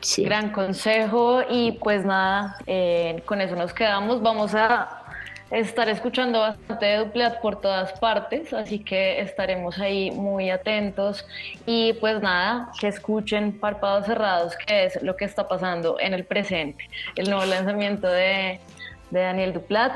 Sí. 0.00 0.24
Gran 0.24 0.52
consejo 0.52 1.42
y 1.50 1.72
pues 1.72 2.04
nada, 2.04 2.56
eh, 2.66 3.22
con 3.26 3.40
eso 3.40 3.56
nos 3.56 3.72
quedamos. 3.72 4.22
Vamos 4.22 4.54
a 4.54 5.02
estar 5.50 5.88
escuchando 5.88 6.40
bastante 6.40 6.86
de 6.86 6.98
Duplat 6.98 7.40
por 7.40 7.60
todas 7.60 7.92
partes, 7.98 8.52
así 8.52 8.78
que 8.78 9.20
estaremos 9.20 9.78
ahí 9.78 10.10
muy 10.12 10.50
atentos 10.50 11.26
y 11.66 11.92
pues 11.94 12.22
nada, 12.22 12.70
que 12.80 12.88
escuchen 12.88 13.58
Párpados 13.58 14.06
Cerrados, 14.06 14.54
que 14.66 14.84
es 14.84 15.02
lo 15.02 15.16
que 15.16 15.24
está 15.24 15.48
pasando 15.48 15.96
en 15.98 16.14
el 16.14 16.24
presente, 16.24 16.88
el 17.16 17.28
nuevo 17.28 17.44
lanzamiento 17.44 18.08
de, 18.08 18.60
Daniel 19.10 19.52
Duplat. 19.52 19.92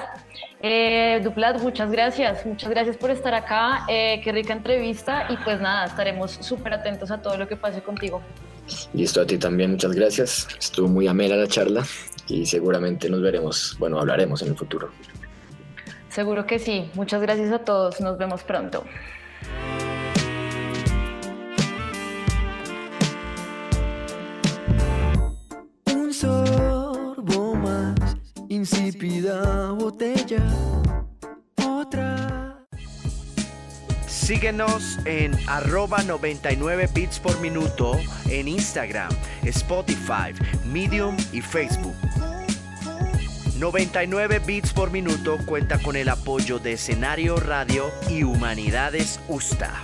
Eh, 0.61 1.21
Duplat, 1.23 1.61
muchas 1.61 1.89
gracias, 1.93 2.45
muchas 2.45 2.69
gracias 2.69 2.97
por 2.97 3.13
estar 3.13 3.33
acá, 3.33 3.85
eh, 3.89 4.21
qué 4.25 4.33
rica 4.33 4.53
entrevista 4.53 5.29
y 5.31 5.37
pues 5.37 5.61
nada, 5.61 5.87
estaremos 5.87 6.33
súper 6.33 6.75
atentos 6.75 7.13
a 7.13 7.23
todo 7.23 7.37
lo 7.37 7.47
que 7.47 7.55
pase 7.55 7.81
contigo. 7.81 8.21
Listo, 8.93 9.21
a 9.21 9.27
ti 9.27 9.39
también, 9.39 9.73
muchas 9.73 9.93
gracias. 9.93 10.49
Estuvo 10.59 10.89
muy 10.89 11.07
amena 11.07 11.37
la 11.37 11.47
charla 11.47 11.85
y 12.27 12.45
seguramente 12.45 13.09
nos 13.09 13.23
veremos, 13.23 13.77
bueno, 13.79 14.01
hablaremos 14.01 14.43
en 14.43 14.49
el 14.49 14.57
futuro. 14.57 14.91
Seguro 16.15 16.47
que 16.47 16.61
sí. 16.61 16.89
Muchas 16.95 17.21
gracias 17.21 17.51
a 17.51 17.59
todos. 17.59 18.01
Nos 18.01 18.17
vemos 18.17 18.45
pronto. 18.45 18.85
Un 25.93 26.15
sorbo 26.15 27.57
más, 27.57 28.17
insípida 28.49 29.73
botella. 29.73 30.45
Otra. 31.67 32.65
Síguenos 34.07 35.01
en 35.07 35.37
arroba 35.49 36.05
99 36.05 36.91
bits 36.95 37.19
por 37.19 37.41
minuto 37.41 37.99
en 38.31 38.47
Instagram, 38.47 39.11
Spotify, 39.43 40.33
Medium 40.65 41.17
y 41.33 41.41
Facebook. 41.41 41.97
99 43.65 44.41
bits 44.41 44.75
por 44.75 44.91
minuto 44.91 45.39
cuenta 45.47 45.79
con 45.79 45.97
el 45.97 46.11
apoyo 46.11 46.59
de 46.59 46.75
Escenario 46.75 47.37
Radio 47.37 47.91
y 48.11 48.23
Humanidades 48.23 49.19
USTA. 49.27 49.81